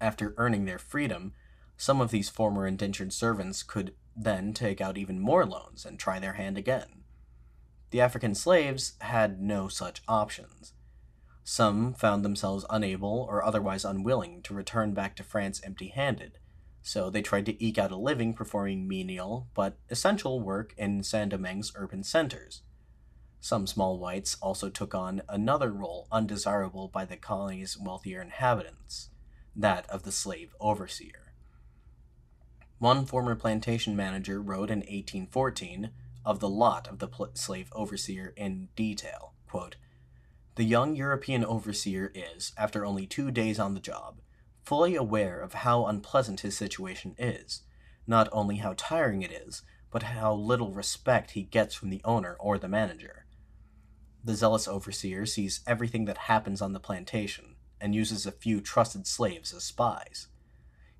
[0.00, 1.34] After earning their freedom,
[1.76, 6.18] some of these former indentured servants could then take out even more loans and try
[6.18, 7.04] their hand again.
[7.90, 10.72] The African slaves had no such options.
[11.44, 16.38] Some found themselves unable or otherwise unwilling to return back to France empty handed,
[16.82, 21.30] so they tried to eke out a living performing menial but essential work in Saint
[21.30, 22.62] Domingue's urban centers.
[23.40, 29.10] Some small whites also took on another role undesirable by the colony's wealthier inhabitants
[29.54, 31.23] that of the slave overseer.
[32.78, 35.90] One former plantation manager wrote in 1814
[36.24, 39.76] of the lot of the slave overseer in detail quote,
[40.56, 44.20] The young European overseer is, after only two days on the job,
[44.64, 47.62] fully aware of how unpleasant his situation is,
[48.04, 49.62] not only how tiring it is,
[49.92, 53.26] but how little respect he gets from the owner or the manager.
[54.24, 59.06] The zealous overseer sees everything that happens on the plantation and uses a few trusted
[59.06, 60.26] slaves as spies.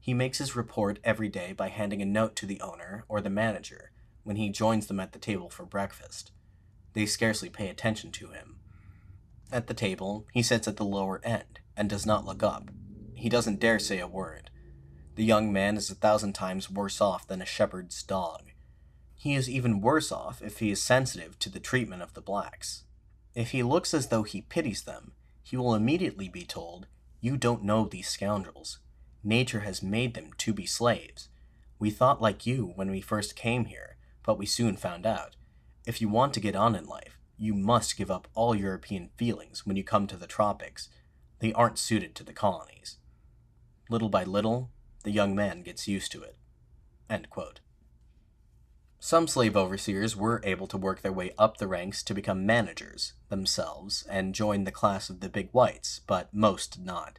[0.04, 3.30] He makes his report every day by handing a note to the owner or the
[3.30, 3.90] manager
[4.22, 6.30] when he joins them at the table for breakfast.
[6.92, 8.56] They scarcely pay attention to him.
[9.50, 12.70] At the table, he sits at the lower end and does not look up.
[13.14, 14.50] He doesn't dare say a word.
[15.14, 18.50] The young man is a thousand times worse off than a shepherd's dog.
[19.14, 22.84] He is even worse off if he is sensitive to the treatment of the blacks.
[23.34, 26.88] If he looks as though he pities them, he will immediately be told,
[27.22, 28.80] You don't know these scoundrels.
[29.24, 31.28] Nature has made them to be slaves.
[31.78, 35.36] We thought like you when we first came here, but we soon found out.
[35.86, 39.66] If you want to get on in life, you must give up all European feelings
[39.66, 40.90] when you come to the tropics.
[41.40, 42.98] They aren't suited to the colonies.
[43.88, 44.70] Little by little,
[45.02, 46.36] the young man gets used to it.
[48.98, 53.12] Some slave overseers were able to work their way up the ranks to become managers
[53.28, 57.18] themselves and join the class of the big whites, but most did not.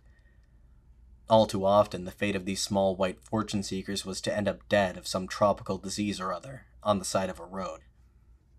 [1.28, 4.68] All too often, the fate of these small white fortune seekers was to end up
[4.70, 7.82] dead of some tropical disease or other, on the side of a road.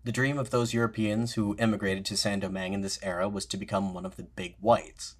[0.03, 3.57] The dream of those Europeans who immigrated to Saint Domingue in this era was to
[3.57, 5.15] become one of the big whites.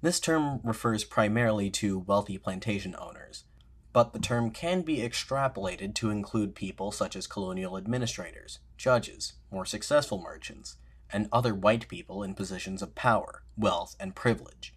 [0.00, 3.44] This term refers primarily to wealthy plantation owners,
[3.92, 9.66] but the term can be extrapolated to include people such as colonial administrators, judges, more
[9.66, 10.76] successful merchants,
[11.12, 14.75] and other white people in positions of power, wealth, and privilege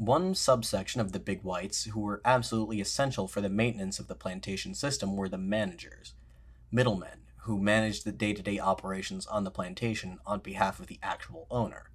[0.00, 4.14] one subsection of the big whites who were absolutely essential for the maintenance of the
[4.14, 6.14] plantation system were the managers,
[6.72, 10.98] middlemen who managed the day to day operations on the plantation on behalf of the
[11.02, 11.90] actual owner.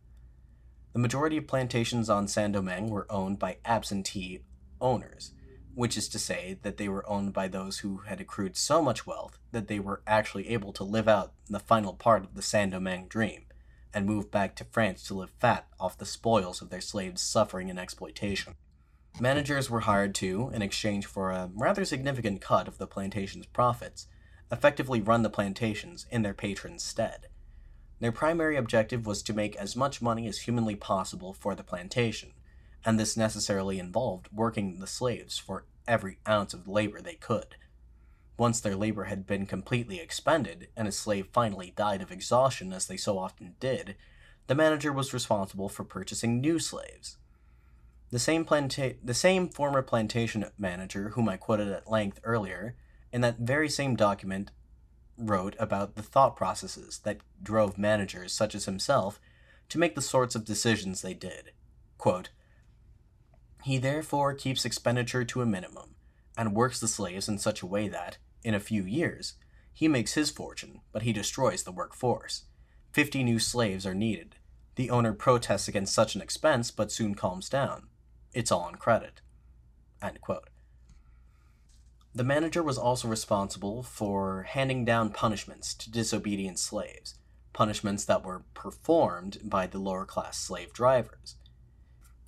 [0.93, 4.41] The majority of plantations on Saint Domingue were owned by absentee
[4.79, 5.31] owners,
[5.73, 9.07] which is to say that they were owned by those who had accrued so much
[9.07, 12.71] wealth that they were actually able to live out the final part of the Saint
[12.71, 13.44] Domingue dream
[13.95, 17.69] and moved back to France to live fat off the spoils of their slaves' suffering
[17.69, 18.53] and exploitation.
[19.19, 24.07] Managers were hired to, in exchange for a rather significant cut of the plantation's profits,
[24.51, 27.27] effectively run the plantations in their patron's stead.
[28.01, 32.33] Their primary objective was to make as much money as humanly possible for the plantation,
[32.83, 37.55] and this necessarily involved working the slaves for every ounce of labor they could.
[38.37, 42.87] Once their labor had been completely expended, and a slave finally died of exhaustion as
[42.87, 43.95] they so often did,
[44.47, 47.17] the manager was responsible for purchasing new slaves.
[48.11, 52.75] The same, planta- the same former plantation manager, whom I quoted at length earlier,
[53.11, 54.51] in that very same document
[55.17, 59.19] wrote about the thought processes that drove managers such as himself
[59.69, 61.51] to make the sorts of decisions they did.
[61.97, 62.29] Quote,
[63.63, 65.95] he therefore keeps expenditure to a minimum,
[66.37, 69.33] and works the slaves in such a way that, in a few years,
[69.73, 72.45] he makes his fortune, but he destroys the workforce.
[72.93, 74.35] Fifty new slaves are needed.
[74.75, 77.87] The owner protests against such an expense, but soon calms down.
[78.33, 79.21] It's all on credit.
[82.13, 87.15] The manager was also responsible for handing down punishments to disobedient slaves,
[87.51, 91.35] punishments that were performed by the lower class slave drivers.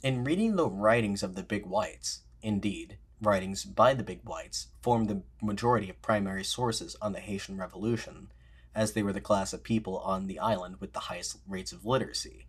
[0.02, 5.06] In reading the writings of the Big Whites, indeed, writings by the Big Whites form
[5.06, 8.32] the majority of primary sources on the Haitian Revolution,
[8.76, 11.86] as they were the class of people on the island with the highest rates of
[11.86, 12.48] literacy.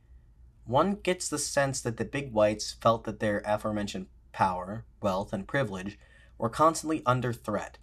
[0.66, 5.49] One gets the sense that the Big Whites felt that their aforementioned power, wealth, and
[5.49, 5.99] privilege
[6.37, 7.79] were constantly under threat,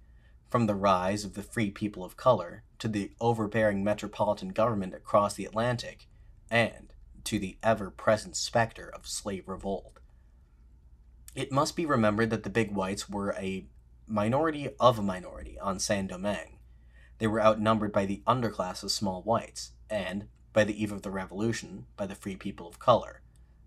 [0.50, 5.34] from the rise of the free people of color to the overbearing metropolitan government across
[5.34, 6.08] the Atlantic,
[6.52, 9.95] and to the ever present specter of slave revolt.
[11.36, 13.68] It must be remembered that the big whites were a
[14.08, 16.60] minority of a minority on Saint Domingue.
[17.18, 21.12] They were outnumbered by the underclass of small whites, and, by the eve of the
[21.12, 23.22] Revolution, by the free people of color.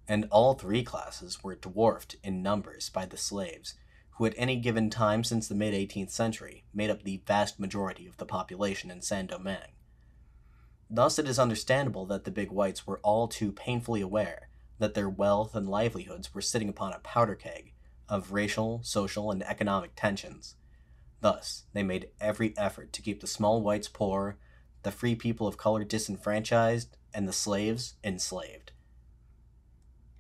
[0.07, 3.75] And all three classes were dwarfed in numbers by the slaves,
[4.13, 8.07] who at any given time since the mid 18th century made up the vast majority
[8.07, 9.75] of the population in Saint Domingue.
[10.89, 14.48] Thus, it is understandable that the big whites were all too painfully aware
[14.79, 17.73] that their wealth and livelihoods were sitting upon a powder keg
[18.09, 20.55] of racial, social, and economic tensions.
[21.21, 24.39] Thus, they made every effort to keep the small whites poor,
[24.83, 28.73] the free people of color disenfranchised, and the slaves enslaved.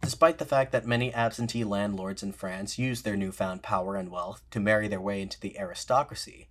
[0.00, 4.42] Despite the fact that many absentee landlords in France used their newfound power and wealth
[4.50, 6.48] to marry their way into the aristocracy,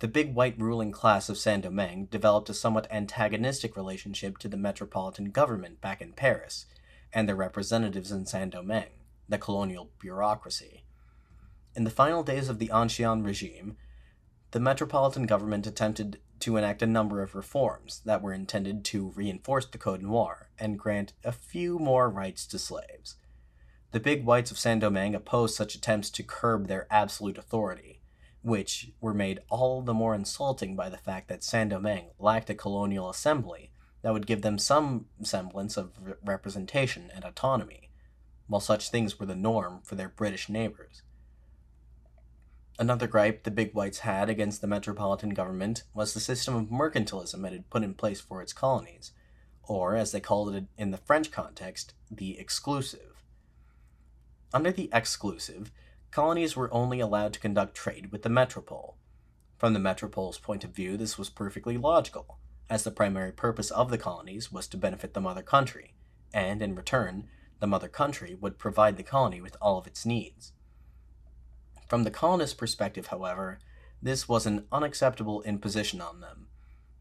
[0.00, 4.56] the big white ruling class of Saint Domingue developed a somewhat antagonistic relationship to the
[4.56, 6.66] metropolitan government back in Paris
[7.12, 10.84] and their representatives in Saint Domingue, the colonial bureaucracy.
[11.74, 13.76] In the final days of the Ancien regime,
[14.50, 19.66] the metropolitan government attempted to enact a number of reforms that were intended to reinforce
[19.66, 23.16] the Code Noir and grant a few more rights to slaves.
[23.92, 28.02] The big whites of Saint Domingue opposed such attempts to curb their absolute authority,
[28.42, 32.54] which were made all the more insulting by the fact that Saint Domingue lacked a
[32.54, 33.70] colonial assembly
[34.02, 35.92] that would give them some semblance of
[36.24, 37.90] representation and autonomy,
[38.46, 41.02] while such things were the norm for their British neighbors.
[42.78, 47.46] Another gripe the big whites had against the metropolitan government was the system of mercantilism
[47.46, 49.12] it had put in place for its colonies,
[49.62, 53.22] or, as they called it in the French context, the exclusive.
[54.52, 55.70] Under the exclusive,
[56.10, 58.96] colonies were only allowed to conduct trade with the metropole.
[59.58, 62.39] From the metropole's point of view, this was perfectly logical,
[62.70, 65.92] as the primary purpose of the colonies was to benefit the mother country,
[66.32, 70.52] and in return, the mother country would provide the colony with all of its needs.
[71.88, 73.58] From the colonists' perspective, however,
[74.00, 76.46] this was an unacceptable imposition on them.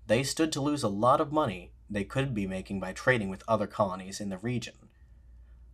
[0.07, 3.43] They stood to lose a lot of money they could be making by trading with
[3.47, 4.73] other colonies in the region.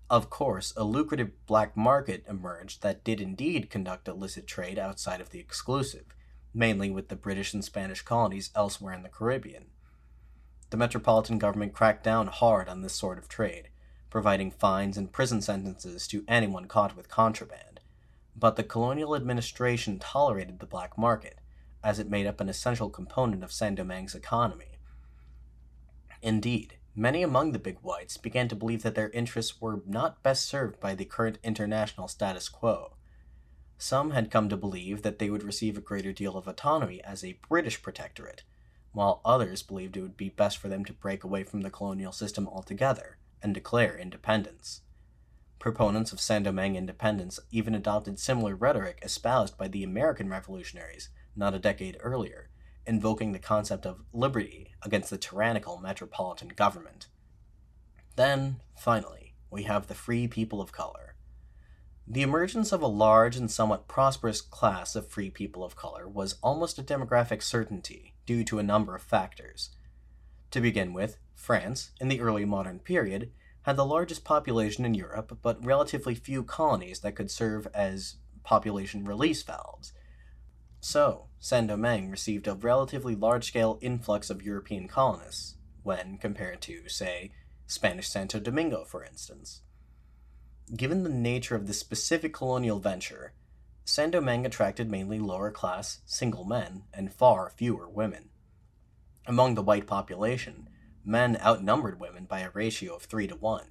[0.09, 5.29] Of course, a lucrative black market emerged that did indeed conduct illicit trade outside of
[5.29, 6.05] the exclusive,
[6.53, 9.67] mainly with the British and Spanish colonies elsewhere in the Caribbean.
[10.75, 13.69] The metropolitan government cracked down hard on this sort of trade,
[14.09, 17.79] providing fines and prison sentences to anyone caught with contraband
[18.35, 21.39] but the colonial administration tolerated the black market,
[21.81, 24.77] as it made up an essential component of Saint Domingue's economy.
[26.21, 30.45] Indeed, many among the big whites began to believe that their interests were not best
[30.45, 32.97] served by the current international status quo.
[33.77, 37.23] Some had come to believe that they would receive a greater deal of autonomy as
[37.23, 38.43] a British protectorate,
[38.95, 42.11] while others believed it would be best for them to break away from the colonial
[42.11, 44.81] system altogether and declare independence.
[45.59, 51.53] Proponents of Saint Domingue independence even adopted similar rhetoric espoused by the American revolutionaries not
[51.53, 52.49] a decade earlier,
[52.87, 57.07] invoking the concept of liberty against the tyrannical metropolitan government.
[58.15, 61.14] Then, finally, we have the free people of color.
[62.07, 66.37] The emergence of a large and somewhat prosperous class of free people of color was
[66.43, 69.71] almost a demographic certainty due to a number of factors.
[70.51, 73.31] To begin with, France, in the early modern period,
[73.63, 79.05] had the largest population in Europe, but relatively few colonies that could serve as population
[79.05, 79.91] release valves.
[80.79, 86.87] So, Saint Domingue received a relatively large scale influx of European colonists, when compared to,
[86.87, 87.31] say,
[87.65, 89.61] Spanish Santo Domingo, for instance.
[90.73, 93.33] Given the nature of this specific colonial venture,
[93.83, 98.29] Saint Domingue attracted mainly lower class, single men, and far fewer women.
[99.27, 100.69] Among the white population,
[101.03, 103.67] men outnumbered women by a ratio of 3 to 1.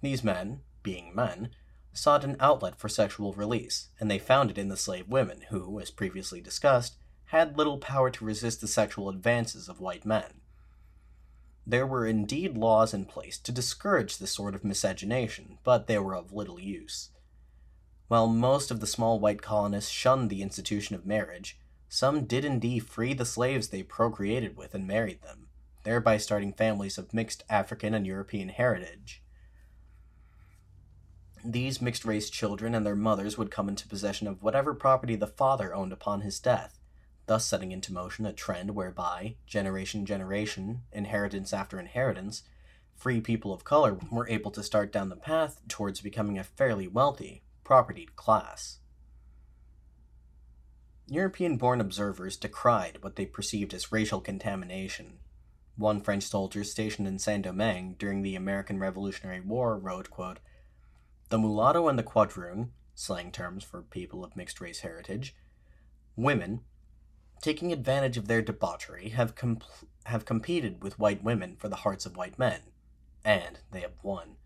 [0.00, 1.50] These men, being men,
[1.92, 5.78] sought an outlet for sexual release, and they found it in the slave women, who,
[5.80, 6.96] as previously discussed,
[7.26, 10.35] had little power to resist the sexual advances of white men.
[11.66, 16.14] There were indeed laws in place to discourage this sort of miscegenation, but they were
[16.14, 17.10] of little use.
[18.06, 21.58] While most of the small white colonists shunned the institution of marriage,
[21.88, 25.48] some did indeed free the slaves they procreated with and married them,
[25.82, 29.22] thereby starting families of mixed African and European heritage.
[31.44, 35.26] These mixed race children and their mothers would come into possession of whatever property the
[35.26, 36.75] father owned upon his death,
[37.26, 42.42] thus setting into motion a trend whereby, generation generation, inheritance after inheritance,
[42.94, 46.88] free people of color were able to start down the path towards becoming a fairly
[46.88, 48.78] wealthy, propertied class.
[51.08, 55.18] European born observers decried what they perceived as racial contamination.
[55.76, 60.40] One French soldier stationed in Saint Domingue during the American Revolutionary War wrote, quote,
[61.28, 65.36] The mulatto and the quadroon, slang terms for people of mixed race heritage,
[66.16, 66.62] women,
[67.40, 69.34] taking advantage of their debauchery, have,
[70.04, 72.60] have competed with white women for the hearts of white men,
[73.24, 74.36] and they have won.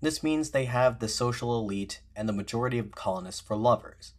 [0.00, 4.12] This means they have the social elite and the majority of colonists for lovers.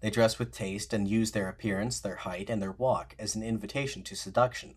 [0.00, 3.42] They dress with taste and use their appearance, their height, and their walk as an
[3.42, 4.76] invitation to seduction.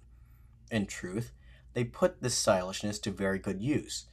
[0.72, 1.32] In truth,
[1.74, 4.06] they put this stylishness to very good use,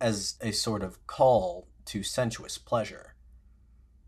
[0.00, 3.14] as a sort of call to sensuous pleasure.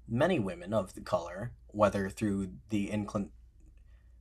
[0.08, 3.30] Many women of the color, whether through the inclin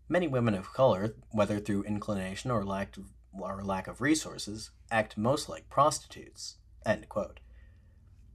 [0.09, 5.17] Many women of color, whether through inclination or lack of, or lack of resources, act
[5.17, 6.57] most like prostitutes.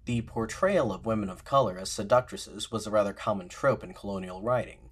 [0.05, 4.41] The portrayal of women of color as seductresses was a rather common trope in colonial
[4.41, 4.89] writing.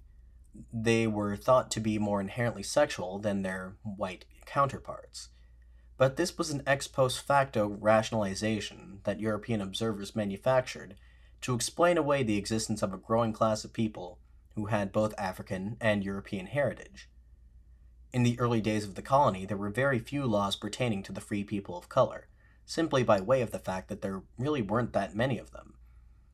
[0.71, 5.29] They were thought to be more inherently sexual than their white counterparts.
[5.97, 10.95] But this was an ex post facto rationalization that European observers manufactured
[11.41, 14.19] to explain away the existence of a growing class of people
[14.57, 17.07] who had both African and European heritage.
[18.11, 21.21] In the early days of the colony, there were very few laws pertaining to the
[21.21, 22.27] free people of color,
[22.65, 25.75] simply by way of the fact that there really weren't that many of them.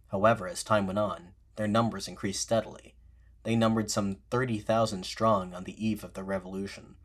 [0.07, 2.95] However, as time went on, their numbers increased steadily.
[3.43, 6.95] They numbered some 30,000 strong on the eve of the Revolution.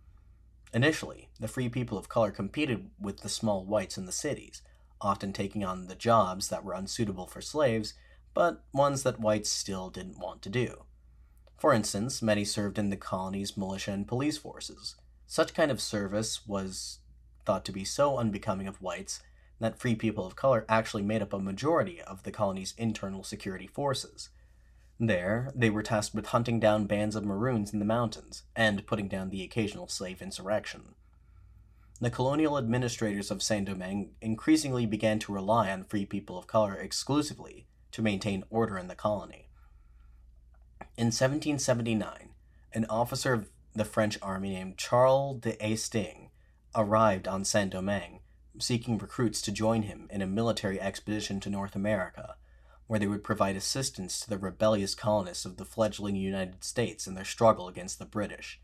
[0.72, 4.62] Initially, the free people of color competed with the small whites in the cities,
[5.00, 7.94] often taking on the jobs that were unsuitable for slaves,
[8.34, 10.84] but ones that whites still didn't want to do.
[11.58, 14.94] For instance, many served in the colony's militia and police forces.
[15.26, 17.00] Such kind of service was
[17.44, 19.22] thought to be so unbecoming of whites
[19.58, 23.66] that free people of color actually made up a majority of the colony's internal security
[23.66, 24.28] forces.
[25.00, 29.08] There, they were tasked with hunting down bands of Maroons in the mountains and putting
[29.08, 30.94] down the occasional slave insurrection.
[32.00, 36.74] The colonial administrators of Saint Domingue increasingly began to rely on free people of color
[36.74, 39.47] exclusively to maintain order in the colony.
[40.96, 42.30] In 1779,
[42.72, 46.30] an officer of the French army named Charles d'Estaing
[46.74, 48.20] arrived on Saint Domingue,
[48.58, 52.36] seeking recruits to join him in a military expedition to North America,
[52.86, 57.14] where they would provide assistance to the rebellious colonists of the fledgling United States in
[57.14, 58.60] their struggle against the British.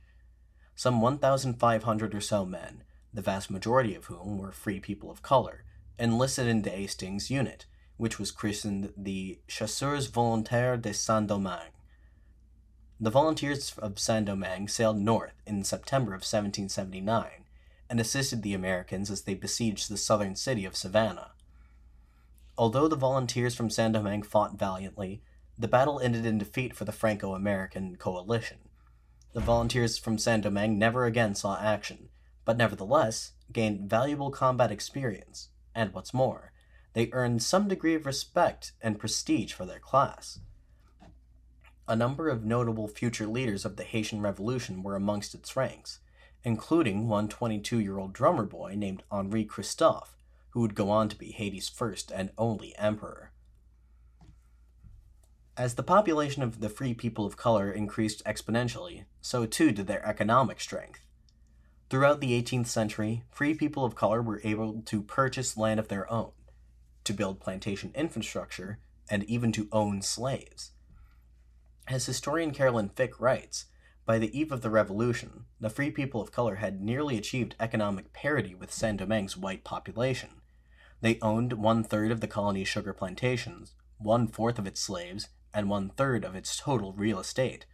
[0.74, 5.64] Some 1,500 or so men, the vast majority of whom were free people of color,
[5.98, 11.73] enlisted in d'Estaing's unit, which was christened the Chasseurs Volontaires de Saint Domingue.
[13.04, 17.44] The volunteers of Saint Domingue sailed north in September of 1779
[17.90, 21.32] and assisted the Americans as they besieged the southern city of Savannah.
[22.56, 25.20] Although the volunteers from Saint Domingue fought valiantly,
[25.58, 28.70] the battle ended in defeat for the Franco American coalition.
[29.34, 32.08] The volunteers from Saint Domingue never again saw action,
[32.46, 36.52] but nevertheless gained valuable combat experience, and what's more,
[36.94, 40.38] they earned some degree of respect and prestige for their class.
[41.86, 45.98] A number of notable future leaders of the Haitian Revolution were amongst its ranks,
[46.42, 50.16] including one 22 year old drummer boy named Henri Christophe,
[50.50, 53.32] who would go on to be Haiti's first and only emperor.
[55.58, 60.04] As the population of the free people of color increased exponentially, so too did their
[60.06, 61.00] economic strength.
[61.90, 66.10] Throughout the 18th century, free people of color were able to purchase land of their
[66.10, 66.32] own,
[67.04, 68.78] to build plantation infrastructure,
[69.10, 70.70] and even to own slaves.
[71.86, 73.66] As historian Carolyn Fick writes,
[74.06, 78.14] by the eve of the Revolution, the free people of color had nearly achieved economic
[78.14, 80.40] parity with Saint Domingue's white population.
[81.02, 85.68] They owned one third of the colony's sugar plantations, one fourth of its slaves, and
[85.68, 87.66] one third of its total real estate.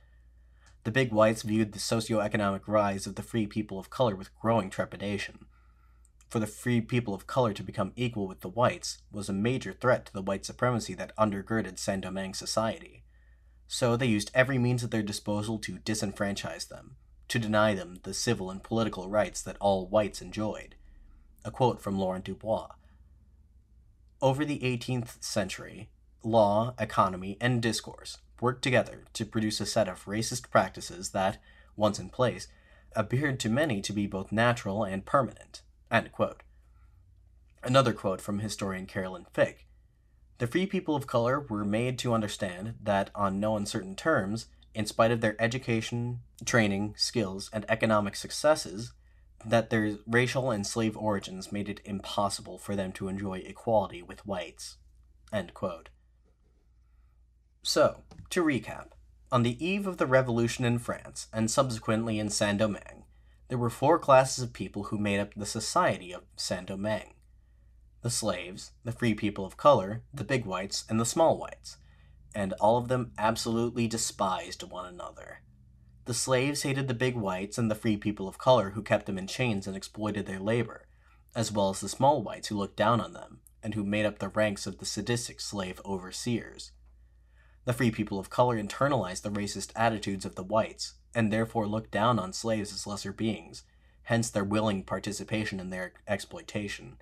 [0.82, 4.70] The big whites viewed the socio-economic rise of the free people of color with growing
[4.70, 5.46] trepidation.
[6.28, 9.72] For the free people of color to become equal with the whites was a major
[9.72, 13.04] threat to the white supremacy that undergirded Saint Domingue society
[13.72, 16.96] so they used every means at their disposal to disenfranchise them,
[17.28, 20.74] to deny them the civil and political rights that all whites enjoyed.
[21.44, 22.72] A quote from Laurent Dubois
[24.20, 25.88] Over the 18th century,
[26.24, 31.38] law, economy, and discourse worked together to produce a set of racist practices that,
[31.76, 32.48] once in place,
[32.96, 35.62] appeared to many to be both natural and permanent.
[37.62, 39.68] Another quote from historian Carolyn Fick
[40.40, 44.86] the free people of color were made to understand that, on no uncertain terms, in
[44.86, 48.94] spite of their education, training, skills, and economic successes,
[49.44, 54.24] that their racial and slave origins made it impossible for them to enjoy equality with
[54.26, 54.78] whites.
[57.62, 58.92] So, to recap,
[59.30, 63.04] on the eve of the revolution in France, and subsequently in Saint Domingue,
[63.48, 67.12] there were four classes of people who made up the society of Saint Domingue
[68.02, 71.76] the slaves, the free people of color, the big whites, and the small whites,
[72.34, 75.40] and all of them absolutely despised one another.
[76.06, 79.18] The slaves hated the big whites and the free people of color who kept them
[79.18, 80.86] in chains and exploited their labor,
[81.34, 84.18] as well as the small whites who looked down on them and who made up
[84.18, 86.72] the ranks of the sadistic slave overseers.
[87.66, 91.90] The free people of color internalized the racist attitudes of the whites and therefore looked
[91.90, 93.64] down on slaves as lesser beings,
[94.04, 96.96] hence their willing participation in their exploitation.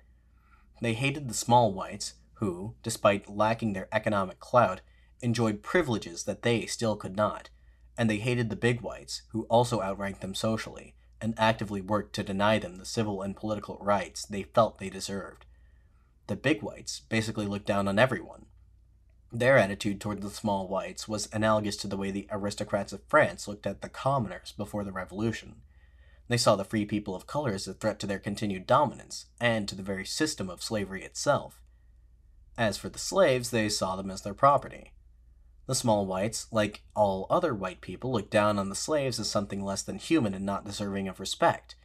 [0.81, 4.81] They hated the small whites, who, despite lacking their economic clout,
[5.21, 7.49] enjoyed privileges that they still could not,
[7.97, 12.23] and they hated the big whites, who also outranked them socially, and actively worked to
[12.23, 15.45] deny them the civil and political rights they felt they deserved.
[16.27, 18.45] The big whites basically looked down on everyone.
[19.31, 23.47] Their attitude toward the small whites was analogous to the way the aristocrats of France
[23.47, 25.57] looked at the commoners before the Revolution.
[26.29, 29.67] They saw the free people of color as a threat to their continued dominance, and
[29.67, 31.59] to the very system of slavery itself.
[32.55, 34.93] As for the slaves, they saw them as their property.
[35.65, 39.63] The small whites, like all other white people, looked down on the slaves as something
[39.63, 41.75] less than human and not deserving of respect.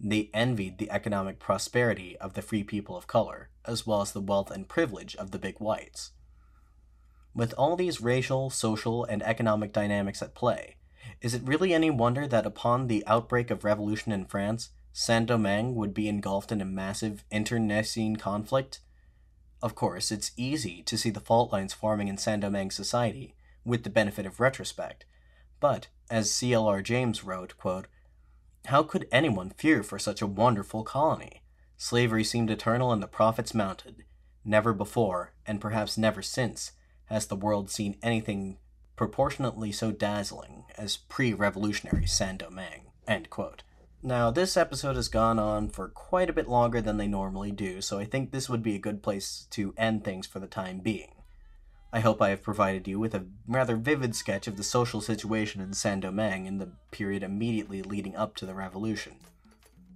[0.00, 4.20] They envied the economic prosperity of the free people of color, as well as the
[4.20, 6.12] wealth and privilege of the big whites.
[7.34, 10.76] With all these racial, social, and economic dynamics at play,
[11.20, 15.74] is it really any wonder that upon the outbreak of revolution in France, Saint Domingue
[15.74, 18.80] would be engulfed in a massive internecine conflict?
[19.62, 23.34] Of course, it's easy to see the fault lines forming in Saint Domingue society,
[23.64, 25.04] with the benefit of retrospect.
[25.60, 26.80] But, as C.L.R.
[26.80, 27.86] James wrote, quote,
[28.66, 31.42] How could anyone fear for such a wonderful colony?
[31.76, 34.04] Slavery seemed eternal and the profits mounted.
[34.44, 36.72] Never before, and perhaps never since,
[37.06, 38.58] has the world seen anything
[39.00, 42.90] proportionately so dazzling as pre-revolutionary Saint-Domingue.
[44.02, 47.80] Now, this episode has gone on for quite a bit longer than they normally do,
[47.80, 50.80] so I think this would be a good place to end things for the time
[50.80, 51.14] being.
[51.90, 55.62] I hope I have provided you with a rather vivid sketch of the social situation
[55.62, 59.14] in Saint-Domingue in the period immediately leading up to the revolution.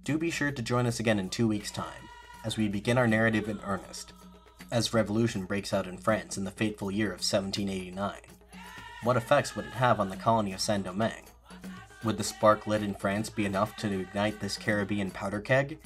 [0.03, 2.09] Do be sure to join us again in two weeks' time,
[2.43, 4.13] as we begin our narrative in earnest,
[4.71, 8.34] as revolution breaks out in France in the fateful year of 1789.
[9.05, 11.29] What effects would it have on the colony of Saint Domingue?
[12.03, 15.77] Would the spark lit in France be enough to ignite this Caribbean powder keg?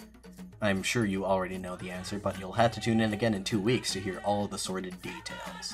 [0.61, 3.43] I'm sure you already know the answer, but you'll have to tune in again in
[3.43, 5.73] two weeks to hear all of the sordid details.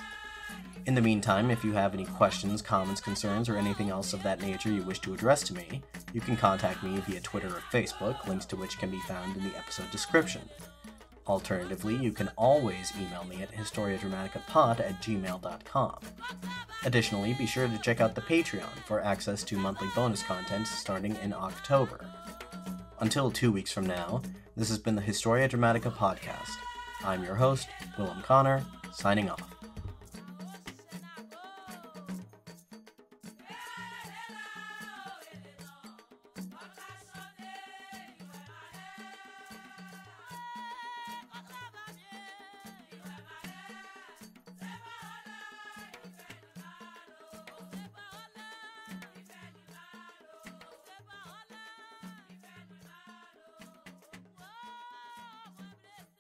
[0.88, 4.42] In the meantime, if you have any questions, comments, concerns, or anything else of that
[4.42, 5.84] nature you wish to address to me,
[6.14, 9.44] you can contact me via Twitter or Facebook, links to which can be found in
[9.44, 10.42] the episode description.
[11.28, 16.00] Alternatively, you can always email me at historiadramaticapod at gmail.com.
[16.84, 21.16] Additionally, be sure to check out the Patreon for access to monthly bonus content starting
[21.24, 22.06] in October.
[23.00, 24.22] Until two weeks from now,
[24.56, 26.56] this has been the Historia Dramatica podcast.
[27.04, 27.68] I'm your host,
[27.98, 28.64] Willem Connor,
[28.94, 29.55] signing off.